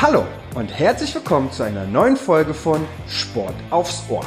Hallo 0.00 0.24
und 0.54 0.68
herzlich 0.68 1.12
willkommen 1.12 1.50
zu 1.50 1.64
einer 1.64 1.84
neuen 1.84 2.16
Folge 2.16 2.54
von 2.54 2.86
Sport 3.08 3.54
aufs 3.70 4.04
Ohr, 4.08 4.24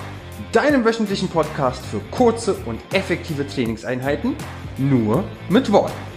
deinem 0.51 0.83
wöchentlichen 0.83 1.29
Podcast 1.29 1.85
für 1.85 2.01
kurze 2.11 2.55
und 2.65 2.81
effektive 2.91 3.47
Trainingseinheiten, 3.47 4.35
nur 4.77 5.23
mit 5.47 5.71
Worten. 5.71 6.10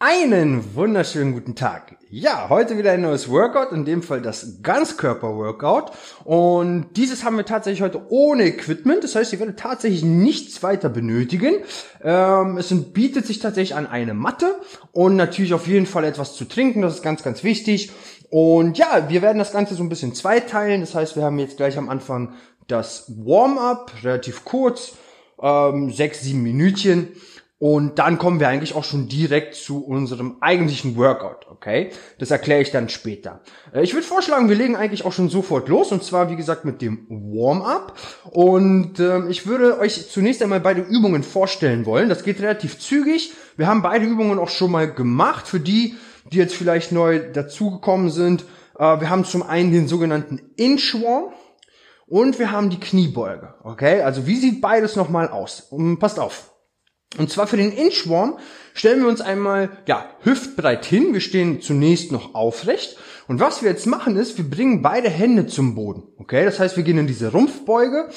Einen 0.00 0.76
wunderschönen 0.76 1.32
guten 1.32 1.56
Tag. 1.56 1.96
Ja, 2.08 2.48
heute 2.50 2.78
wieder 2.78 2.92
ein 2.92 3.00
neues 3.00 3.28
Workout, 3.28 3.72
in 3.72 3.84
dem 3.84 4.04
Fall 4.04 4.22
das 4.22 4.62
Ganzkörper-Workout. 4.62 5.90
Und 6.22 6.90
dieses 6.96 7.24
haben 7.24 7.36
wir 7.36 7.44
tatsächlich 7.44 7.82
heute 7.82 8.02
ohne 8.08 8.44
Equipment. 8.44 9.02
Das 9.02 9.16
heißt, 9.16 9.32
ihr 9.32 9.40
werdet 9.40 9.58
tatsächlich 9.58 10.04
nichts 10.04 10.62
weiter 10.62 10.88
benötigen. 10.88 11.64
Ähm, 12.00 12.58
es 12.58 12.72
bietet 12.92 13.26
sich 13.26 13.40
tatsächlich 13.40 13.74
an 13.74 13.88
eine 13.88 14.14
Matte 14.14 14.60
und 14.92 15.16
natürlich 15.16 15.52
auf 15.52 15.66
jeden 15.66 15.86
Fall 15.86 16.04
etwas 16.04 16.36
zu 16.36 16.44
trinken. 16.44 16.80
Das 16.82 16.94
ist 16.94 17.02
ganz, 17.02 17.24
ganz 17.24 17.42
wichtig. 17.42 17.90
Und 18.30 18.78
ja, 18.78 19.08
wir 19.08 19.20
werden 19.20 19.38
das 19.38 19.50
Ganze 19.50 19.74
so 19.74 19.82
ein 19.82 19.88
bisschen 19.88 20.14
zweiteilen. 20.14 20.80
Das 20.80 20.94
heißt, 20.94 21.16
wir 21.16 21.24
haben 21.24 21.40
jetzt 21.40 21.56
gleich 21.56 21.76
am 21.76 21.88
Anfang 21.88 22.34
das 22.68 23.12
Warm-up, 23.16 23.90
relativ 24.04 24.44
kurz, 24.44 24.92
ähm, 25.42 25.90
sechs, 25.90 26.20
sieben 26.20 26.44
Minütchen. 26.44 27.08
Und 27.60 27.98
dann 27.98 28.18
kommen 28.18 28.38
wir 28.38 28.46
eigentlich 28.46 28.76
auch 28.76 28.84
schon 28.84 29.08
direkt 29.08 29.56
zu 29.56 29.84
unserem 29.84 30.36
eigentlichen 30.40 30.96
Workout, 30.96 31.48
okay? 31.50 31.90
Das 32.20 32.30
erkläre 32.30 32.60
ich 32.62 32.70
dann 32.70 32.88
später. 32.88 33.40
Äh, 33.74 33.82
ich 33.82 33.94
würde 33.94 34.06
vorschlagen, 34.06 34.48
wir 34.48 34.54
legen 34.54 34.76
eigentlich 34.76 35.04
auch 35.04 35.12
schon 35.12 35.28
sofort 35.28 35.68
los 35.68 35.90
und 35.90 36.04
zwar, 36.04 36.30
wie 36.30 36.36
gesagt, 36.36 36.64
mit 36.64 36.80
dem 36.80 37.06
Warm-up. 37.08 37.98
Und 38.30 39.00
äh, 39.00 39.26
ich 39.28 39.48
würde 39.48 39.80
euch 39.80 40.08
zunächst 40.08 40.40
einmal 40.40 40.60
beide 40.60 40.82
Übungen 40.82 41.24
vorstellen 41.24 41.84
wollen. 41.84 42.08
Das 42.08 42.22
geht 42.22 42.40
relativ 42.40 42.78
zügig. 42.78 43.32
Wir 43.56 43.66
haben 43.66 43.82
beide 43.82 44.06
Übungen 44.06 44.38
auch 44.38 44.50
schon 44.50 44.70
mal 44.70 44.92
gemacht. 44.92 45.48
Für 45.48 45.58
die, 45.58 45.96
die 46.30 46.38
jetzt 46.38 46.54
vielleicht 46.54 46.92
neu 46.92 47.32
dazugekommen 47.32 48.10
sind, 48.10 48.44
äh, 48.78 49.00
wir 49.00 49.10
haben 49.10 49.24
zum 49.24 49.42
einen 49.42 49.72
den 49.72 49.88
sogenannten 49.88 50.52
Inchworm 50.54 51.32
und 52.06 52.38
wir 52.38 52.52
haben 52.52 52.70
die 52.70 52.78
Kniebeuge, 52.78 53.54
okay? 53.64 54.02
Also 54.02 54.28
wie 54.28 54.36
sieht 54.36 54.60
beides 54.60 54.94
nochmal 54.94 55.28
aus? 55.28 55.60
Und 55.60 55.98
passt 55.98 56.20
auf. 56.20 56.52
Und 57.16 57.30
zwar 57.30 57.46
für 57.46 57.56
den 57.56 57.72
Inchworm 57.72 58.38
stellen 58.74 59.00
wir 59.00 59.08
uns 59.08 59.20
einmal, 59.20 59.70
ja, 59.86 60.04
hüftbreit 60.22 60.84
hin. 60.84 61.14
Wir 61.14 61.20
stehen 61.20 61.62
zunächst 61.62 62.12
noch 62.12 62.34
aufrecht. 62.34 62.98
Und 63.28 63.40
was 63.40 63.62
wir 63.62 63.70
jetzt 63.70 63.86
machen 63.86 64.16
ist, 64.16 64.36
wir 64.36 64.48
bringen 64.48 64.82
beide 64.82 65.08
Hände 65.08 65.46
zum 65.46 65.74
Boden. 65.74 66.02
Okay, 66.18 66.44
das 66.44 66.58
heißt, 66.58 66.76
wir 66.76 66.84
gehen 66.84 66.98
in 66.98 67.06
diese 67.06 67.32
Rumpfbeuge. 67.32 68.10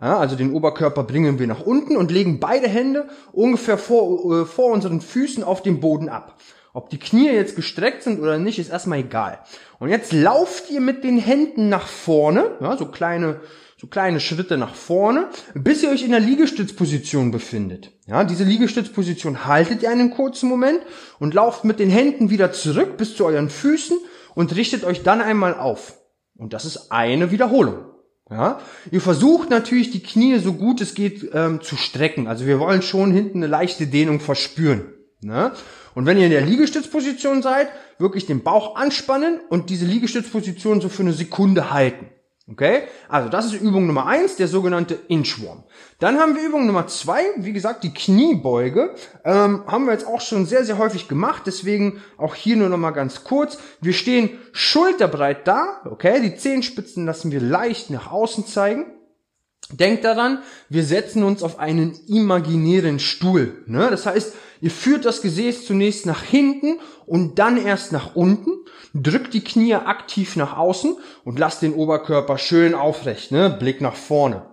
Ja, 0.00 0.18
also 0.18 0.36
den 0.36 0.52
Oberkörper 0.52 1.02
bringen 1.02 1.38
wir 1.38 1.46
nach 1.46 1.60
unten 1.60 1.96
und 1.96 2.10
legen 2.10 2.38
beide 2.38 2.68
Hände 2.68 3.08
ungefähr 3.32 3.76
vor, 3.76 4.42
äh, 4.42 4.44
vor 4.46 4.72
unseren 4.72 5.00
Füßen 5.00 5.42
auf 5.42 5.62
dem 5.62 5.80
Boden 5.80 6.08
ab. 6.08 6.36
Ob 6.72 6.90
die 6.90 6.98
Knie 6.98 7.30
jetzt 7.30 7.56
gestreckt 7.56 8.04
sind 8.04 8.20
oder 8.20 8.38
nicht, 8.38 8.58
ist 8.58 8.70
erstmal 8.70 9.00
egal. 9.00 9.40
Und 9.80 9.88
jetzt 9.88 10.12
lauft 10.12 10.70
ihr 10.70 10.80
mit 10.80 11.02
den 11.02 11.18
Händen 11.18 11.68
nach 11.68 11.88
vorne, 11.88 12.52
ja, 12.60 12.76
so 12.76 12.86
kleine 12.86 13.40
so 13.80 13.86
kleine 13.86 14.18
Schritte 14.18 14.58
nach 14.58 14.74
vorne, 14.74 15.28
bis 15.54 15.84
ihr 15.84 15.90
euch 15.90 16.02
in 16.02 16.10
der 16.10 16.18
Liegestützposition 16.18 17.30
befindet. 17.30 17.92
Ja, 18.06 18.24
diese 18.24 18.42
Liegestützposition 18.42 19.46
haltet 19.46 19.84
ihr 19.84 19.90
einen 19.90 20.10
kurzen 20.10 20.48
Moment 20.48 20.80
und 21.20 21.32
lauft 21.32 21.64
mit 21.64 21.78
den 21.78 21.88
Händen 21.88 22.28
wieder 22.28 22.50
zurück 22.50 22.96
bis 22.96 23.14
zu 23.14 23.24
euren 23.24 23.50
Füßen 23.50 23.96
und 24.34 24.56
richtet 24.56 24.84
euch 24.84 25.04
dann 25.04 25.20
einmal 25.20 25.54
auf. 25.54 25.96
Und 26.36 26.52
das 26.54 26.64
ist 26.64 26.90
eine 26.90 27.30
Wiederholung. 27.30 27.84
Ja, 28.30 28.60
ihr 28.90 29.00
versucht 29.00 29.48
natürlich 29.48 29.90
die 29.90 30.02
Knie 30.02 30.38
so 30.38 30.52
gut 30.52 30.82
es 30.82 30.94
geht 30.94 31.30
ähm, 31.32 31.62
zu 31.62 31.76
strecken. 31.76 32.26
Also 32.26 32.46
wir 32.46 32.58
wollen 32.58 32.82
schon 32.82 33.12
hinten 33.12 33.38
eine 33.38 33.46
leichte 33.46 33.86
Dehnung 33.86 34.20
verspüren. 34.20 34.92
Ne? 35.20 35.52
Und 35.94 36.04
wenn 36.04 36.18
ihr 36.18 36.26
in 36.26 36.32
der 36.32 36.44
Liegestützposition 36.44 37.42
seid, 37.42 37.68
wirklich 37.98 38.26
den 38.26 38.42
Bauch 38.42 38.76
anspannen 38.76 39.40
und 39.48 39.70
diese 39.70 39.86
Liegestützposition 39.86 40.80
so 40.80 40.88
für 40.88 41.02
eine 41.02 41.12
Sekunde 41.12 41.70
halten. 41.70 42.10
Okay? 42.50 42.84
Also 43.08 43.28
das 43.28 43.46
ist 43.46 43.60
Übung 43.60 43.86
Nummer 43.86 44.06
eins, 44.06 44.36
der 44.36 44.48
sogenannte 44.48 44.98
Inchworm. 45.08 45.64
Dann 45.98 46.18
haben 46.18 46.34
wir 46.34 46.42
Übung 46.42 46.66
Nummer 46.66 46.86
zwei, 46.86 47.22
wie 47.36 47.52
gesagt, 47.52 47.84
die 47.84 47.92
Kniebeuge. 47.92 48.94
Ähm, 49.24 49.64
haben 49.66 49.84
wir 49.84 49.92
jetzt 49.92 50.06
auch 50.06 50.22
schon 50.22 50.46
sehr, 50.46 50.64
sehr 50.64 50.78
häufig 50.78 51.08
gemacht, 51.08 51.42
deswegen 51.46 52.00
auch 52.16 52.34
hier 52.34 52.56
nur 52.56 52.70
noch 52.70 52.78
mal 52.78 52.92
ganz 52.92 53.24
kurz. 53.24 53.58
Wir 53.80 53.92
stehen 53.92 54.30
schulterbreit 54.52 55.46
da, 55.46 55.82
okay? 55.84 56.20
Die 56.22 56.36
Zehenspitzen 56.36 57.04
lassen 57.04 57.30
wir 57.32 57.40
leicht 57.40 57.90
nach 57.90 58.10
außen 58.10 58.46
zeigen. 58.46 58.86
Denkt 59.70 60.04
daran, 60.04 60.38
wir 60.70 60.82
setzen 60.82 61.22
uns 61.22 61.42
auf 61.42 61.58
einen 61.58 61.92
imaginären 62.06 62.98
Stuhl. 62.98 63.62
Ne? 63.66 63.88
Das 63.90 64.06
heißt, 64.06 64.34
ihr 64.62 64.70
führt 64.70 65.04
das 65.04 65.20
Gesäß 65.20 65.66
zunächst 65.66 66.06
nach 66.06 66.22
hinten 66.22 66.78
und 67.06 67.38
dann 67.38 67.62
erst 67.62 67.92
nach 67.92 68.16
unten, 68.16 68.50
drückt 68.94 69.34
die 69.34 69.44
Knie 69.44 69.74
aktiv 69.74 70.36
nach 70.36 70.56
außen 70.56 70.96
und 71.24 71.38
lasst 71.38 71.60
den 71.60 71.74
Oberkörper 71.74 72.38
schön 72.38 72.74
aufrecht, 72.74 73.30
ne? 73.30 73.50
Blick 73.50 73.82
nach 73.82 73.94
vorne. 73.94 74.46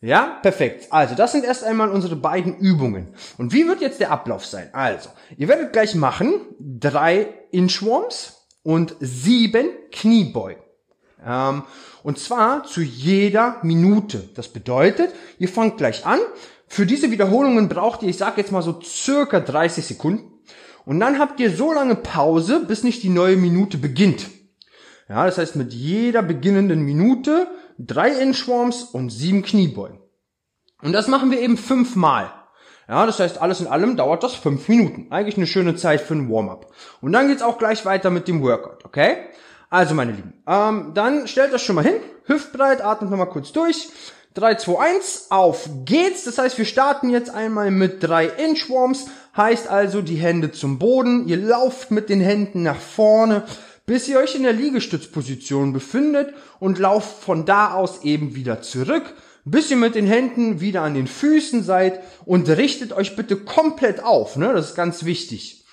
Ja, 0.00 0.38
perfekt. 0.42 0.88
Also, 0.90 1.14
das 1.14 1.32
sind 1.32 1.44
erst 1.44 1.64
einmal 1.64 1.90
unsere 1.90 2.16
beiden 2.16 2.58
Übungen. 2.58 3.14
Und 3.38 3.52
wie 3.52 3.66
wird 3.66 3.80
jetzt 3.80 4.00
der 4.00 4.10
Ablauf 4.10 4.44
sein? 4.44 4.68
Also, 4.72 5.08
ihr 5.36 5.48
werdet 5.48 5.72
gleich 5.72 5.94
machen 5.94 6.40
drei 6.58 7.28
Inchworms 7.50 8.46
und 8.62 8.96
sieben 9.00 9.68
Kniebeugen. 9.92 10.65
Ähm, 11.24 11.62
und 12.02 12.18
zwar 12.18 12.64
zu 12.64 12.82
jeder 12.82 13.58
Minute. 13.62 14.28
Das 14.34 14.48
bedeutet, 14.48 15.12
ihr 15.38 15.48
fangt 15.48 15.78
gleich 15.78 16.06
an. 16.06 16.18
Für 16.68 16.86
diese 16.86 17.10
Wiederholungen 17.10 17.68
braucht 17.68 18.02
ihr, 18.02 18.08
ich 18.08 18.18
sage 18.18 18.40
jetzt 18.40 18.52
mal 18.52 18.62
so 18.62 18.80
circa 18.82 19.40
30 19.40 19.84
Sekunden. 19.84 20.32
Und 20.84 21.00
dann 21.00 21.18
habt 21.18 21.40
ihr 21.40 21.50
so 21.50 21.72
lange 21.72 21.96
Pause, 21.96 22.64
bis 22.66 22.84
nicht 22.84 23.02
die 23.02 23.08
neue 23.08 23.36
Minute 23.36 23.76
beginnt. 23.78 24.26
Ja, 25.08 25.24
das 25.26 25.38
heißt 25.38 25.56
mit 25.56 25.72
jeder 25.72 26.22
beginnenden 26.22 26.80
Minute 26.80 27.48
drei 27.78 28.10
Inchworms 28.10 28.82
und 28.82 29.10
sieben 29.10 29.42
Kniebeugen. 29.42 30.00
Und 30.82 30.92
das 30.92 31.08
machen 31.08 31.30
wir 31.30 31.40
eben 31.40 31.56
fünfmal. 31.56 32.32
Ja, 32.88 33.04
das 33.04 33.18
heißt, 33.18 33.38
alles 33.42 33.60
in 33.60 33.66
allem 33.66 33.96
dauert 33.96 34.22
das 34.22 34.34
fünf 34.34 34.68
Minuten. 34.68 35.08
Eigentlich 35.10 35.36
eine 35.36 35.46
schöne 35.46 35.74
Zeit 35.74 36.00
für 36.00 36.14
ein 36.14 36.30
Warm-up. 36.30 36.72
Und 37.00 37.12
dann 37.12 37.28
geht's 37.28 37.42
auch 37.42 37.58
gleich 37.58 37.84
weiter 37.84 38.10
mit 38.10 38.28
dem 38.28 38.42
Workout, 38.42 38.84
okay? 38.84 39.16
Also, 39.70 39.94
meine 39.94 40.12
Lieben, 40.12 40.32
ähm, 40.46 40.92
dann 40.94 41.26
stellt 41.26 41.52
das 41.52 41.62
schon 41.62 41.76
mal 41.76 41.84
hin. 41.84 41.96
Hüftbreit, 42.24 42.82
atmet 42.82 43.10
nochmal 43.10 43.28
kurz 43.28 43.52
durch. 43.52 43.88
3, 44.34 44.56
2, 44.56 44.78
1, 44.78 45.26
auf 45.30 45.68
geht's. 45.84 46.24
Das 46.24 46.38
heißt, 46.38 46.58
wir 46.58 46.66
starten 46.66 47.08
jetzt 47.08 47.30
einmal 47.30 47.70
mit 47.70 48.02
drei 48.02 48.26
Inchworms. 48.26 49.06
Heißt 49.36 49.68
also, 49.68 50.02
die 50.02 50.16
Hände 50.16 50.52
zum 50.52 50.78
Boden. 50.78 51.26
Ihr 51.26 51.38
lauft 51.38 51.90
mit 51.90 52.10
den 52.10 52.20
Händen 52.20 52.62
nach 52.62 52.78
vorne, 52.78 53.44
bis 53.86 54.08
ihr 54.08 54.18
euch 54.18 54.34
in 54.34 54.42
der 54.42 54.52
Liegestützposition 54.52 55.72
befindet 55.72 56.34
und 56.60 56.78
lauft 56.78 57.22
von 57.22 57.46
da 57.46 57.72
aus 57.72 58.04
eben 58.04 58.34
wieder 58.34 58.62
zurück, 58.62 59.14
bis 59.44 59.70
ihr 59.70 59.76
mit 59.76 59.94
den 59.94 60.06
Händen 60.06 60.60
wieder 60.60 60.82
an 60.82 60.94
den 60.94 61.06
Füßen 61.06 61.62
seid 61.62 62.00
und 62.24 62.48
richtet 62.48 62.92
euch 62.92 63.16
bitte 63.16 63.36
komplett 63.36 64.02
auf. 64.02 64.36
Ne? 64.36 64.52
Das 64.52 64.70
ist 64.70 64.74
ganz 64.74 65.04
wichtig. 65.04 65.65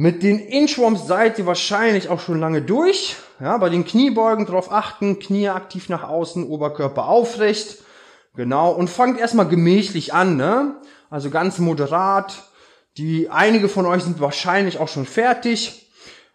Mit 0.00 0.22
den 0.22 0.38
Inchworms 0.38 1.06
seid 1.06 1.38
ihr 1.38 1.44
wahrscheinlich 1.44 2.08
auch 2.08 2.20
schon 2.20 2.40
lange 2.40 2.62
durch. 2.62 3.16
Ja, 3.38 3.58
bei 3.58 3.68
den 3.68 3.84
Kniebeugen 3.84 4.46
drauf 4.46 4.72
achten, 4.72 5.18
Knie 5.18 5.50
aktiv 5.50 5.90
nach 5.90 6.04
außen, 6.04 6.46
Oberkörper 6.46 7.06
aufrecht. 7.06 7.84
Genau, 8.34 8.70
und 8.70 8.88
fangt 8.88 9.20
erstmal 9.20 9.46
gemächlich 9.46 10.14
an, 10.14 10.38
ne? 10.38 10.76
Also 11.10 11.28
ganz 11.28 11.58
moderat. 11.58 12.44
Die 12.96 13.28
einige 13.28 13.68
von 13.68 13.84
euch 13.84 14.02
sind 14.02 14.20
wahrscheinlich 14.20 14.78
auch 14.78 14.88
schon 14.88 15.04
fertig. 15.04 15.92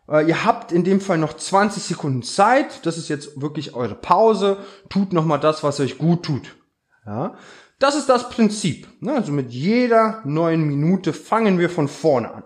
Äh, 0.08 0.28
ihr 0.28 0.46
habt 0.46 0.72
in 0.72 0.84
dem 0.84 1.02
Fall 1.02 1.18
noch 1.18 1.34
20 1.34 1.82
Sekunden 1.82 2.22
Zeit. 2.22 2.86
Das 2.86 3.00
ist 3.00 3.10
jetzt 3.10 3.42
wirklich 3.42 3.74
eure 3.74 3.96
Pause. 3.96 4.58
Tut 4.90 5.12
nochmal 5.12 5.40
das, 5.40 5.64
was 5.64 5.80
euch 5.80 5.98
gut 5.98 6.22
tut. 6.22 6.56
Ja? 7.08 7.34
Das 7.80 7.96
ist 7.96 8.10
das 8.10 8.30
Prinzip. 8.30 8.88
Ne? 9.02 9.14
Also 9.14 9.32
mit 9.32 9.50
jeder 9.50 10.22
neuen 10.24 10.68
Minute 10.68 11.14
fangen 11.14 11.58
wir 11.58 11.72
von 11.72 11.88
vorne 11.88 12.32
an. 12.32 12.44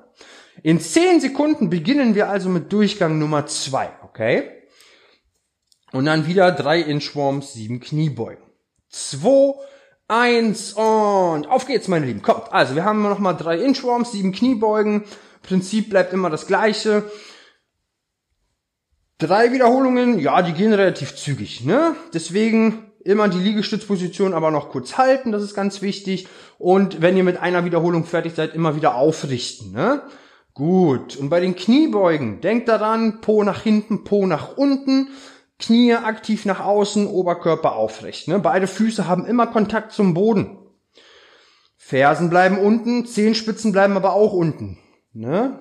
In 0.64 0.80
10 0.80 1.22
Sekunden 1.22 1.70
beginnen 1.70 2.16
wir 2.16 2.30
also 2.30 2.50
mit 2.50 2.72
Durchgang 2.72 3.18
Nummer 3.20 3.46
2, 3.46 3.90
okay? 4.04 4.52
Und 5.92 6.06
dann 6.06 6.28
wieder 6.28 6.52
3 6.52 6.82
Inchworms, 6.82 7.54
7 7.54 7.80
Kniebeugen. 7.80 8.44
2, 8.90 9.56
1 10.08 10.74
und 10.74 11.48
auf 11.48 11.66
geht's, 11.68 11.88
meine 11.88 12.06
Lieben. 12.06 12.22
Kommt. 12.22 12.52
Also, 12.52 12.76
wir 12.76 12.84
haben 12.84 13.02
nochmal 13.04 13.38
3 13.38 13.60
Inchworms, 13.60 14.12
7 14.12 14.32
Kniebeugen. 14.32 15.04
Prinzip 15.44 15.90
bleibt 15.90 16.14
immer 16.14 16.30
das 16.30 16.48
gleiche. 16.48 17.10
Drei 19.18 19.52
Wiederholungen, 19.52 20.20
ja, 20.20 20.42
die 20.42 20.54
gehen 20.54 20.74
relativ 20.74 21.16
zügig, 21.16 21.66
ne? 21.66 21.96
Deswegen 22.14 22.92
immer 23.04 23.28
die 23.28 23.40
Liegestützposition 23.40 24.34
aber 24.34 24.52
noch 24.52 24.70
kurz 24.70 24.98
halten, 24.98 25.32
das 25.32 25.44
ist 25.44 25.56
ganz 25.56 25.82
wichtig. 25.82 26.28
Und 26.58 27.02
wenn 27.02 27.18
ihr 27.18 27.24
mit 27.24 27.38
einer 27.38 27.66
Wiederholung 27.66 28.06
fertig 28.06 28.34
seid, 28.36 28.56
immer 28.56 28.76
wieder 28.76 28.96
aufrichten, 28.96 29.72
ne? 29.72 30.04
Gut. 30.54 31.16
Und 31.16 31.30
bei 31.30 31.40
den 31.40 31.56
Kniebeugen, 31.56 32.42
denkt 32.42 32.68
daran, 32.68 33.22
Po 33.22 33.44
nach 33.44 33.62
hinten, 33.62 34.04
Po 34.04 34.26
nach 34.26 34.58
unten, 34.58 35.10
Knie 35.60 35.94
aktiv 35.94 36.46
nach 36.46 36.62
außen, 36.62 37.08
Oberkörper 37.08 37.76
aufrecht. 37.76 38.28
Ne? 38.28 38.40
Beide 38.40 38.68
Füße 38.68 39.08
haben 39.08 39.26
immer 39.26 39.48
Kontakt 39.48 39.92
zum 39.92 40.14
Boden. 40.14 40.58
Fersen 41.78 42.30
bleiben 42.30 42.58
unten, 42.58 43.06
Zehenspitzen 43.06 43.72
bleiben 43.72 43.98
aber 43.98 44.14
auch 44.14 44.34
unten. 44.34 44.78
Ne? 45.14 45.60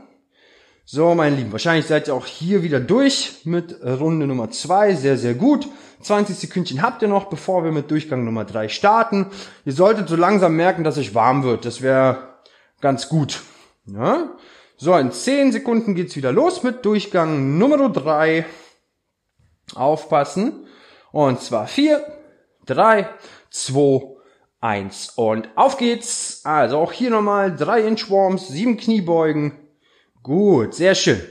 So, 0.85 1.15
meine 1.15 1.37
Lieben, 1.37 1.53
wahrscheinlich 1.53 1.87
seid 1.87 2.09
ihr 2.09 2.15
auch 2.15 2.27
hier 2.27 2.63
wieder 2.63 2.81
durch 2.81 3.43
mit 3.45 3.83
Runde 3.85 4.27
Nummer 4.27 4.51
zwei. 4.51 4.95
Sehr, 4.95 5.19
sehr 5.19 5.35
gut. 5.35 5.69
20 6.01 6.37
Sekündchen 6.37 6.81
habt 6.81 7.03
ihr 7.03 7.09
noch, 7.09 7.27
bevor 7.27 7.65
wir 7.65 7.73
mit 7.73 7.91
Durchgang 7.91 8.25
Nummer 8.25 8.45
drei 8.45 8.69
starten. 8.69 9.27
Ihr 9.65 9.73
solltet 9.73 10.09
so 10.09 10.17
langsam 10.17 10.57
merken, 10.57 10.85
dass 10.85 10.97
euch 10.97 11.15
warm 11.15 11.43
wird. 11.43 11.65
Das 11.65 11.83
wäre 11.83 12.37
ganz 12.81 13.09
gut. 13.09 13.43
Ja? 13.87 14.31
So, 14.81 14.97
in 14.97 15.13
10 15.13 15.53
Sekunden 15.53 15.95
geht's 15.95 16.17
wieder 16.17 16.33
los 16.33 16.63
mit 16.63 16.85
Durchgang 16.85 17.59
Nummer 17.59 17.91
drei. 17.91 18.47
Aufpassen. 19.75 20.67
Und 21.13 21.43
zwar 21.43 21.67
4, 21.67 22.01
3, 22.65 23.09
2, 23.51 24.17
1 24.61 25.11
und 25.17 25.49
auf 25.57 25.77
geht's. 25.77 26.43
Also 26.45 26.79
auch 26.79 26.93
hier 26.93 27.11
nochmal 27.11 27.55
3 27.55 27.83
Inchworms, 27.83 28.49
7 28.49 28.77
Kniebeugen, 28.77 29.69
Gut, 30.23 30.75
sehr 30.75 30.95
schön. 30.95 31.23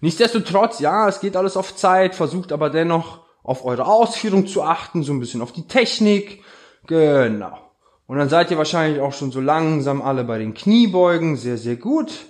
Nichtsdestotrotz, 0.00 0.78
ja, 0.78 1.08
es 1.08 1.20
geht 1.20 1.36
alles 1.36 1.56
auf 1.56 1.76
Zeit, 1.76 2.14
versucht 2.14 2.50
aber 2.50 2.70
dennoch 2.70 3.26
auf 3.42 3.64
eure 3.64 3.86
Ausführung 3.86 4.46
zu 4.46 4.62
achten, 4.62 5.02
so 5.02 5.12
ein 5.12 5.20
bisschen 5.20 5.42
auf 5.42 5.52
die 5.52 5.66
Technik. 5.66 6.42
Genau. 6.86 7.65
Und 8.06 8.18
dann 8.18 8.28
seid 8.28 8.50
ihr 8.50 8.58
wahrscheinlich 8.58 9.00
auch 9.00 9.12
schon 9.12 9.32
so 9.32 9.40
langsam 9.40 10.00
alle 10.00 10.24
bei 10.24 10.38
den 10.38 10.54
Kniebeugen. 10.54 11.36
Sehr, 11.36 11.58
sehr 11.58 11.76
gut. 11.76 12.26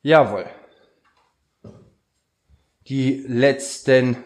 Jawohl. 0.00 0.46
Die 2.88 3.24
letzten 3.28 4.16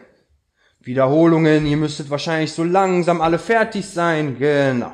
Wiederholungen. 0.81 1.67
Ihr 1.67 1.77
müsstet 1.77 2.09
wahrscheinlich 2.09 2.53
so 2.53 2.63
langsam 2.63 3.21
alle 3.21 3.39
fertig 3.39 3.87
sein. 3.87 4.39
Genau. 4.39 4.93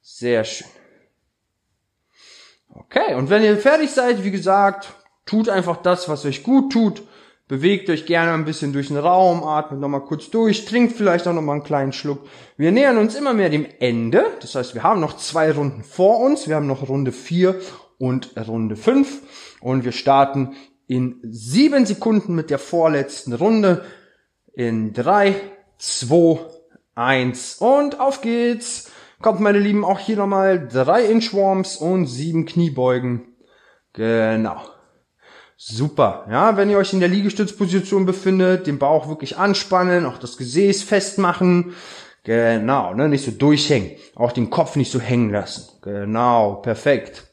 Sehr 0.00 0.44
schön. 0.44 0.68
Okay, 2.74 3.14
und 3.14 3.28
wenn 3.28 3.42
ihr 3.42 3.58
fertig 3.58 3.90
seid, 3.90 4.24
wie 4.24 4.30
gesagt, 4.30 4.94
tut 5.26 5.48
einfach 5.48 5.76
das, 5.76 6.08
was 6.08 6.24
euch 6.24 6.42
gut 6.42 6.72
tut. 6.72 7.02
Bewegt 7.50 7.90
euch 7.90 8.06
gerne 8.06 8.30
ein 8.32 8.44
bisschen 8.44 8.72
durch 8.72 8.86
den 8.86 8.96
Raum, 8.96 9.42
atmet 9.42 9.80
nochmal 9.80 10.04
kurz 10.04 10.30
durch, 10.30 10.66
trinkt 10.66 10.96
vielleicht 10.96 11.26
auch 11.26 11.32
nochmal 11.32 11.56
einen 11.56 11.64
kleinen 11.64 11.92
Schluck. 11.92 12.20
Wir 12.56 12.70
nähern 12.70 12.96
uns 12.96 13.16
immer 13.16 13.34
mehr 13.34 13.50
dem 13.50 13.66
Ende. 13.80 14.24
Das 14.40 14.54
heißt, 14.54 14.76
wir 14.76 14.84
haben 14.84 15.00
noch 15.00 15.16
zwei 15.16 15.50
Runden 15.50 15.82
vor 15.82 16.20
uns. 16.20 16.46
Wir 16.46 16.54
haben 16.54 16.68
noch 16.68 16.88
Runde 16.88 17.10
vier 17.10 17.60
und 17.98 18.36
Runde 18.36 18.76
fünf 18.76 19.22
Und 19.60 19.84
wir 19.84 19.90
starten 19.90 20.54
in 20.86 21.18
sieben 21.24 21.86
Sekunden 21.86 22.36
mit 22.36 22.50
der 22.50 22.60
vorletzten 22.60 23.32
Runde. 23.32 23.84
In 24.54 24.92
drei, 24.92 25.34
zwei, 25.76 26.38
eins 26.94 27.56
und 27.56 27.98
auf 27.98 28.20
geht's. 28.20 28.92
Kommt, 29.22 29.40
meine 29.40 29.58
Lieben, 29.58 29.84
auch 29.84 29.98
hier 29.98 30.18
nochmal 30.18 30.68
drei 30.68 31.04
Inchworms 31.04 31.78
und 31.78 32.06
sieben 32.06 32.46
Kniebeugen. 32.46 33.34
Genau. 33.92 34.62
Super. 35.62 36.24
Ja, 36.30 36.56
wenn 36.56 36.70
ihr 36.70 36.78
euch 36.78 36.94
in 36.94 37.00
der 37.00 37.10
Liegestützposition 37.10 38.06
befindet, 38.06 38.66
den 38.66 38.78
Bauch 38.78 39.08
wirklich 39.08 39.36
anspannen, 39.36 40.06
auch 40.06 40.16
das 40.16 40.38
Gesäß 40.38 40.82
festmachen. 40.82 41.74
Genau, 42.24 42.94
ne, 42.94 43.10
nicht 43.10 43.26
so 43.26 43.30
durchhängen. 43.30 43.90
Auch 44.14 44.32
den 44.32 44.48
Kopf 44.48 44.76
nicht 44.76 44.90
so 44.90 45.00
hängen 45.00 45.28
lassen. 45.28 45.68
Genau, 45.82 46.54
perfekt. 46.54 47.24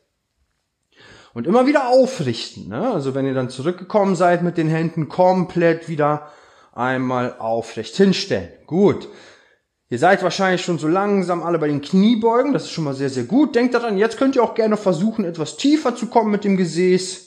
Und 1.34 1.48
immer 1.48 1.68
wieder 1.68 1.88
aufrichten. 1.88 2.68
Ne? 2.68 2.92
Also 2.92 3.16
wenn 3.16 3.26
ihr 3.26 3.34
dann 3.34 3.50
zurückgekommen 3.50 4.18
seid 4.18 4.44
mit 4.44 4.58
den 4.58 4.68
Händen, 4.68 5.08
komplett 5.08 5.88
wieder 5.88 6.28
einmal 6.74 7.38
aufrecht 7.40 7.96
hinstellen. 7.96 8.50
Gut. 8.66 9.08
Ihr 9.88 10.00
seid 10.00 10.22
wahrscheinlich 10.22 10.66
schon 10.66 10.80
so 10.80 10.90
langsam 10.90 11.44
alle 11.44 11.60
bei 11.60 11.70
den 11.70 11.82
Kniebeugen, 11.82 12.52
das 12.52 12.64
ist 12.64 12.72
schon 12.72 12.84
mal 12.84 12.94
sehr, 12.94 13.10
sehr 13.10 13.24
gut. 13.24 13.56
Denkt 13.56 13.74
daran, 13.74 13.98
jetzt 13.98 14.18
könnt 14.18 14.36
ihr 14.36 14.44
auch 14.44 14.54
gerne 14.54 14.76
versuchen, 14.76 15.24
etwas 15.24 15.56
tiefer 15.56 15.96
zu 15.96 16.08
kommen 16.08 16.30
mit 16.30 16.44
dem 16.44 16.58
Gesäß. 16.58 17.27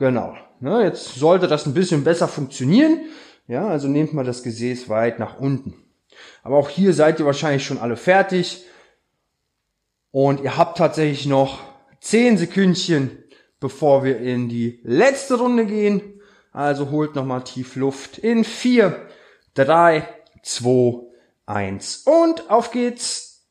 Genau. 0.00 0.34
Ne, 0.60 0.82
jetzt 0.82 1.16
sollte 1.16 1.46
das 1.46 1.66
ein 1.66 1.74
bisschen 1.74 2.04
besser 2.04 2.26
funktionieren. 2.26 3.02
Ja, 3.46 3.68
also 3.68 3.86
nehmt 3.86 4.14
mal 4.14 4.24
das 4.24 4.42
Gesäß 4.42 4.88
weit 4.88 5.18
nach 5.18 5.38
unten. 5.38 5.74
Aber 6.42 6.56
auch 6.56 6.70
hier 6.70 6.94
seid 6.94 7.20
ihr 7.20 7.26
wahrscheinlich 7.26 7.66
schon 7.66 7.78
alle 7.78 7.96
fertig. 7.96 8.64
Und 10.10 10.40
ihr 10.40 10.56
habt 10.56 10.78
tatsächlich 10.78 11.26
noch 11.26 11.58
10 12.00 12.38
Sekündchen, 12.38 13.22
bevor 13.60 14.02
wir 14.02 14.18
in 14.18 14.48
die 14.48 14.80
letzte 14.84 15.34
Runde 15.34 15.66
gehen. 15.66 16.22
Also 16.50 16.90
holt 16.90 17.14
nochmal 17.14 17.44
tief 17.44 17.76
Luft 17.76 18.16
in 18.16 18.42
4, 18.42 19.06
3, 19.52 20.08
2, 20.42 21.02
eins. 21.44 22.04
Und 22.06 22.48
auf 22.48 22.70
geht's. 22.70 23.44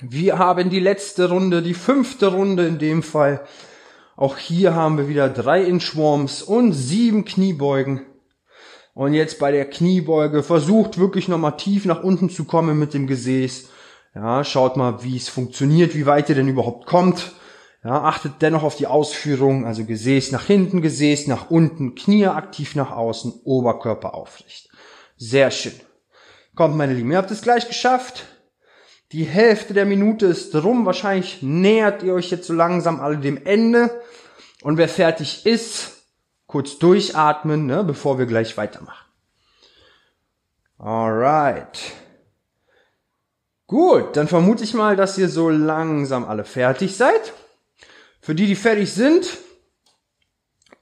Wir 0.00 0.36
haben 0.36 0.68
die 0.68 0.80
letzte 0.80 1.28
Runde, 1.28 1.62
die 1.62 1.74
fünfte 1.74 2.26
Runde 2.26 2.66
in 2.66 2.80
dem 2.80 3.04
Fall. 3.04 3.46
Auch 4.22 4.38
hier 4.38 4.76
haben 4.76 4.98
wir 4.98 5.08
wieder 5.08 5.28
drei 5.28 5.64
Inchworms 5.64 6.42
und 6.42 6.74
sieben 6.74 7.24
Kniebeugen. 7.24 8.06
Und 8.94 9.14
jetzt 9.14 9.40
bei 9.40 9.50
der 9.50 9.68
Kniebeuge 9.68 10.44
versucht 10.44 10.96
wirklich 10.96 11.26
nochmal 11.26 11.56
tief 11.56 11.86
nach 11.86 12.04
unten 12.04 12.30
zu 12.30 12.44
kommen 12.44 12.78
mit 12.78 12.94
dem 12.94 13.08
Gesäß. 13.08 13.68
Ja, 14.14 14.44
schaut 14.44 14.76
mal, 14.76 15.02
wie 15.02 15.16
es 15.16 15.28
funktioniert, 15.28 15.96
wie 15.96 16.06
weit 16.06 16.28
ihr 16.28 16.36
denn 16.36 16.46
überhaupt 16.46 16.86
kommt. 16.86 17.32
Ja, 17.82 18.04
achtet 18.04 18.34
dennoch 18.42 18.62
auf 18.62 18.76
die 18.76 18.86
Ausführung, 18.86 19.66
also 19.66 19.84
Gesäß 19.84 20.30
nach 20.30 20.44
hinten, 20.44 20.82
Gesäß 20.82 21.26
nach 21.26 21.50
unten, 21.50 21.96
Knie 21.96 22.28
aktiv 22.28 22.76
nach 22.76 22.92
außen, 22.92 23.40
Oberkörper 23.42 24.14
aufrecht. 24.14 24.68
Sehr 25.16 25.50
schön. 25.50 25.74
Kommt, 26.54 26.76
meine 26.76 26.94
Lieben, 26.94 27.10
ihr 27.10 27.18
habt 27.18 27.32
es 27.32 27.42
gleich 27.42 27.66
geschafft. 27.66 28.24
Die 29.12 29.24
Hälfte 29.24 29.74
der 29.74 29.84
Minute 29.84 30.26
ist 30.26 30.54
rum. 30.54 30.86
Wahrscheinlich 30.86 31.42
nähert 31.42 32.02
ihr 32.02 32.14
euch 32.14 32.30
jetzt 32.30 32.46
so 32.46 32.54
langsam 32.54 33.00
alle 33.00 33.18
dem 33.18 33.44
Ende. 33.44 34.02
Und 34.62 34.78
wer 34.78 34.88
fertig 34.88 35.44
ist, 35.44 36.04
kurz 36.46 36.78
durchatmen, 36.78 37.66
ne, 37.66 37.84
bevor 37.84 38.18
wir 38.18 38.24
gleich 38.24 38.56
weitermachen. 38.56 39.06
Alright. 40.78 41.78
Gut, 43.66 44.16
dann 44.16 44.28
vermute 44.28 44.64
ich 44.64 44.74
mal, 44.74 44.96
dass 44.96 45.18
ihr 45.18 45.28
so 45.28 45.50
langsam 45.50 46.24
alle 46.24 46.44
fertig 46.44 46.96
seid. 46.96 47.32
Für 48.20 48.34
die, 48.34 48.46
die 48.46 48.56
fertig 48.56 48.92
sind, 48.92 49.28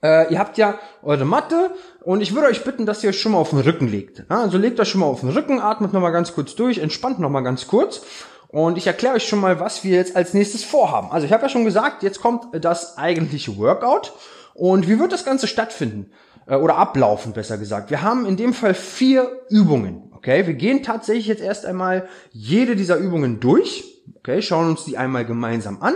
äh, 0.01 0.31
ihr 0.31 0.39
habt 0.39 0.57
ja 0.57 0.79
eure 1.01 1.25
Matte 1.25 1.75
und 2.03 2.21
ich 2.21 2.33
würde 2.33 2.47
euch 2.47 2.63
bitten, 2.63 2.85
dass 2.85 3.03
ihr 3.03 3.09
euch 3.09 3.19
schon 3.19 3.33
mal 3.33 3.37
auf 3.37 3.51
den 3.51 3.59
Rücken 3.59 3.87
legt. 3.87 4.23
Ja, 4.29 4.41
also 4.41 4.57
legt 4.57 4.79
euch 4.79 4.89
schon 4.89 5.01
mal 5.01 5.07
auf 5.07 5.21
den 5.21 5.29
Rücken, 5.29 5.59
atmet 5.59 5.93
nochmal 5.93 6.11
ganz 6.11 6.33
kurz 6.33 6.55
durch, 6.55 6.79
entspannt 6.79 7.19
nochmal 7.19 7.43
ganz 7.43 7.67
kurz. 7.67 8.01
Und 8.47 8.77
ich 8.77 8.87
erkläre 8.87 9.15
euch 9.15 9.27
schon 9.27 9.39
mal, 9.39 9.59
was 9.59 9.83
wir 9.83 9.95
jetzt 9.95 10.15
als 10.15 10.33
nächstes 10.33 10.63
vorhaben. 10.63 11.11
Also 11.11 11.25
ich 11.25 11.31
habe 11.31 11.43
ja 11.43 11.49
schon 11.49 11.63
gesagt, 11.63 12.03
jetzt 12.03 12.19
kommt 12.21 12.47
das 12.65 12.97
eigentliche 12.97 13.57
Workout. 13.57 14.13
Und 14.53 14.89
wie 14.89 14.99
wird 14.99 15.13
das 15.13 15.23
Ganze 15.23 15.47
stattfinden? 15.47 16.11
Äh, 16.47 16.55
oder 16.55 16.75
ablaufen, 16.77 17.33
besser 17.33 17.57
gesagt. 17.57 17.89
Wir 17.89 18.01
haben 18.01 18.25
in 18.25 18.35
dem 18.35 18.53
Fall 18.53 18.73
vier 18.73 19.41
Übungen. 19.49 20.11
Okay, 20.13 20.45
wir 20.45 20.53
gehen 20.53 20.83
tatsächlich 20.83 21.27
jetzt 21.27 21.41
erst 21.41 21.65
einmal 21.65 22.07
jede 22.31 22.75
dieser 22.75 22.97
Übungen 22.97 23.39
durch. 23.39 23.85
Okay, 24.17 24.41
schauen 24.41 24.69
uns 24.69 24.85
die 24.85 24.97
einmal 24.97 25.25
gemeinsam 25.25 25.81
an. 25.81 25.95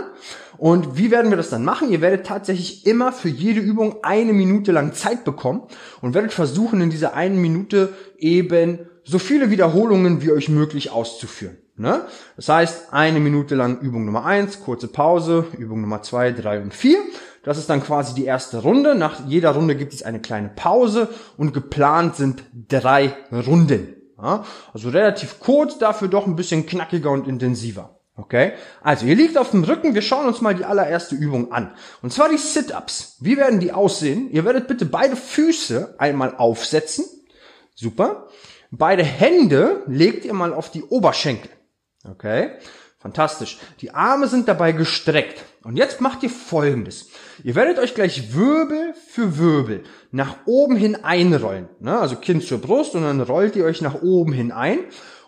Und 0.58 0.96
wie 0.96 1.10
werden 1.10 1.30
wir 1.30 1.36
das 1.36 1.50
dann 1.50 1.64
machen? 1.64 1.90
Ihr 1.90 2.00
werdet 2.00 2.26
tatsächlich 2.26 2.86
immer 2.86 3.12
für 3.12 3.28
jede 3.28 3.60
Übung 3.60 3.96
eine 4.02 4.32
Minute 4.32 4.72
lang 4.72 4.92
Zeit 4.92 5.24
bekommen 5.24 5.62
und 6.00 6.14
werdet 6.14 6.32
versuchen, 6.32 6.80
in 6.80 6.90
dieser 6.90 7.14
einen 7.14 7.40
Minute 7.40 7.92
eben 8.18 8.80
so 9.04 9.18
viele 9.18 9.50
Wiederholungen 9.50 10.22
wie 10.22 10.32
euch 10.32 10.48
möglich 10.48 10.90
auszuführen. 10.90 11.58
Ne? 11.76 12.06
Das 12.36 12.48
heißt, 12.48 12.92
eine 12.92 13.20
Minute 13.20 13.54
lang 13.54 13.80
Übung 13.80 14.06
Nummer 14.06 14.24
eins, 14.24 14.60
kurze 14.60 14.88
Pause, 14.88 15.44
Übung 15.58 15.82
Nummer 15.82 16.02
zwei, 16.02 16.32
drei 16.32 16.60
und 16.60 16.72
vier. 16.72 16.98
Das 17.42 17.58
ist 17.58 17.68
dann 17.70 17.82
quasi 17.82 18.14
die 18.14 18.24
erste 18.24 18.58
Runde. 18.58 18.94
Nach 18.94 19.26
jeder 19.26 19.50
Runde 19.50 19.76
gibt 19.76 19.92
es 19.92 20.02
eine 20.02 20.20
kleine 20.20 20.48
Pause 20.48 21.08
und 21.36 21.52
geplant 21.52 22.16
sind 22.16 22.44
drei 22.68 23.14
Runden. 23.30 23.94
Ja? 24.20 24.44
Also 24.72 24.88
relativ 24.88 25.38
kurz, 25.38 25.78
dafür 25.78 26.08
doch 26.08 26.26
ein 26.26 26.34
bisschen 26.34 26.66
knackiger 26.66 27.10
und 27.10 27.28
intensiver. 27.28 27.95
Okay? 28.16 28.52
Also, 28.82 29.06
ihr 29.06 29.14
liegt 29.14 29.36
auf 29.36 29.50
dem 29.50 29.64
Rücken. 29.64 29.94
Wir 29.94 30.02
schauen 30.02 30.26
uns 30.26 30.40
mal 30.40 30.54
die 30.54 30.64
allererste 30.64 31.14
Übung 31.14 31.52
an. 31.52 31.74
Und 32.02 32.12
zwar 32.12 32.28
die 32.28 32.38
Sit-Ups. 32.38 33.16
Wie 33.20 33.36
werden 33.36 33.60
die 33.60 33.72
aussehen? 33.72 34.30
Ihr 34.30 34.44
werdet 34.44 34.68
bitte 34.68 34.86
beide 34.86 35.16
Füße 35.16 35.96
einmal 35.98 36.34
aufsetzen. 36.36 37.04
Super. 37.74 38.28
Beide 38.70 39.04
Hände 39.04 39.82
legt 39.86 40.24
ihr 40.24 40.32
mal 40.32 40.54
auf 40.54 40.70
die 40.70 40.82
Oberschenkel. 40.82 41.50
Okay? 42.08 42.52
Fantastisch. 42.98 43.58
Die 43.80 43.92
Arme 43.92 44.26
sind 44.28 44.48
dabei 44.48 44.72
gestreckt. 44.72 45.44
Und 45.62 45.76
jetzt 45.76 46.00
macht 46.00 46.22
ihr 46.22 46.30
Folgendes. 46.30 47.08
Ihr 47.44 47.54
werdet 47.54 47.78
euch 47.78 47.94
gleich 47.94 48.34
Wirbel 48.34 48.94
für 49.08 49.36
Wirbel 49.38 49.84
nach 50.10 50.36
oben 50.46 50.76
hin 50.76 51.04
einrollen. 51.04 51.68
Ne? 51.80 51.98
Also 51.98 52.16
Kinn 52.16 52.40
zur 52.40 52.58
Brust 52.58 52.94
und 52.94 53.02
dann 53.02 53.20
rollt 53.20 53.56
ihr 53.56 53.64
euch 53.64 53.82
nach 53.82 54.00
oben 54.02 54.32
hin 54.32 54.52
ein. 54.52 54.78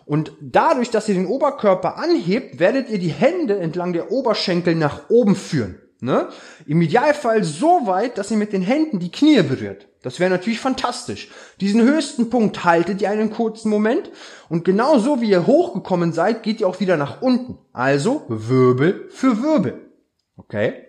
Und 0.09 0.31
dadurch, 0.41 0.89
dass 0.89 1.07
ihr 1.07 1.13
den 1.13 1.27
Oberkörper 1.27 1.99
anhebt, 1.99 2.59
werdet 2.59 2.89
ihr 2.89 2.97
die 2.97 3.11
Hände 3.11 3.59
entlang 3.59 3.93
der 3.93 4.11
Oberschenkel 4.11 4.73
nach 4.73 5.07
oben 5.11 5.35
führen. 5.35 5.77
Ne? 6.01 6.29
Im 6.65 6.81
Idealfall 6.81 7.43
so 7.43 7.85
weit, 7.85 8.17
dass 8.17 8.31
ihr 8.31 8.37
mit 8.37 8.51
den 8.51 8.63
Händen 8.63 8.97
die 8.97 9.11
Knie 9.11 9.43
berührt. 9.43 9.87
Das 10.01 10.19
wäre 10.19 10.31
natürlich 10.31 10.59
fantastisch. 10.59 11.29
Diesen 11.61 11.83
höchsten 11.83 12.31
Punkt 12.31 12.63
haltet 12.63 13.03
ihr 13.03 13.11
einen 13.11 13.29
kurzen 13.29 13.69
Moment 13.69 14.09
und 14.49 14.65
genau 14.65 14.97
so 14.97 15.21
wie 15.21 15.29
ihr 15.29 15.45
hochgekommen 15.45 16.11
seid, 16.11 16.41
geht 16.41 16.59
ihr 16.59 16.67
auch 16.67 16.79
wieder 16.79 16.97
nach 16.97 17.21
unten. 17.21 17.59
Also 17.71 18.23
Wirbel 18.29 19.09
für 19.11 19.43
Wirbel. 19.43 19.91
Okay? 20.37 20.87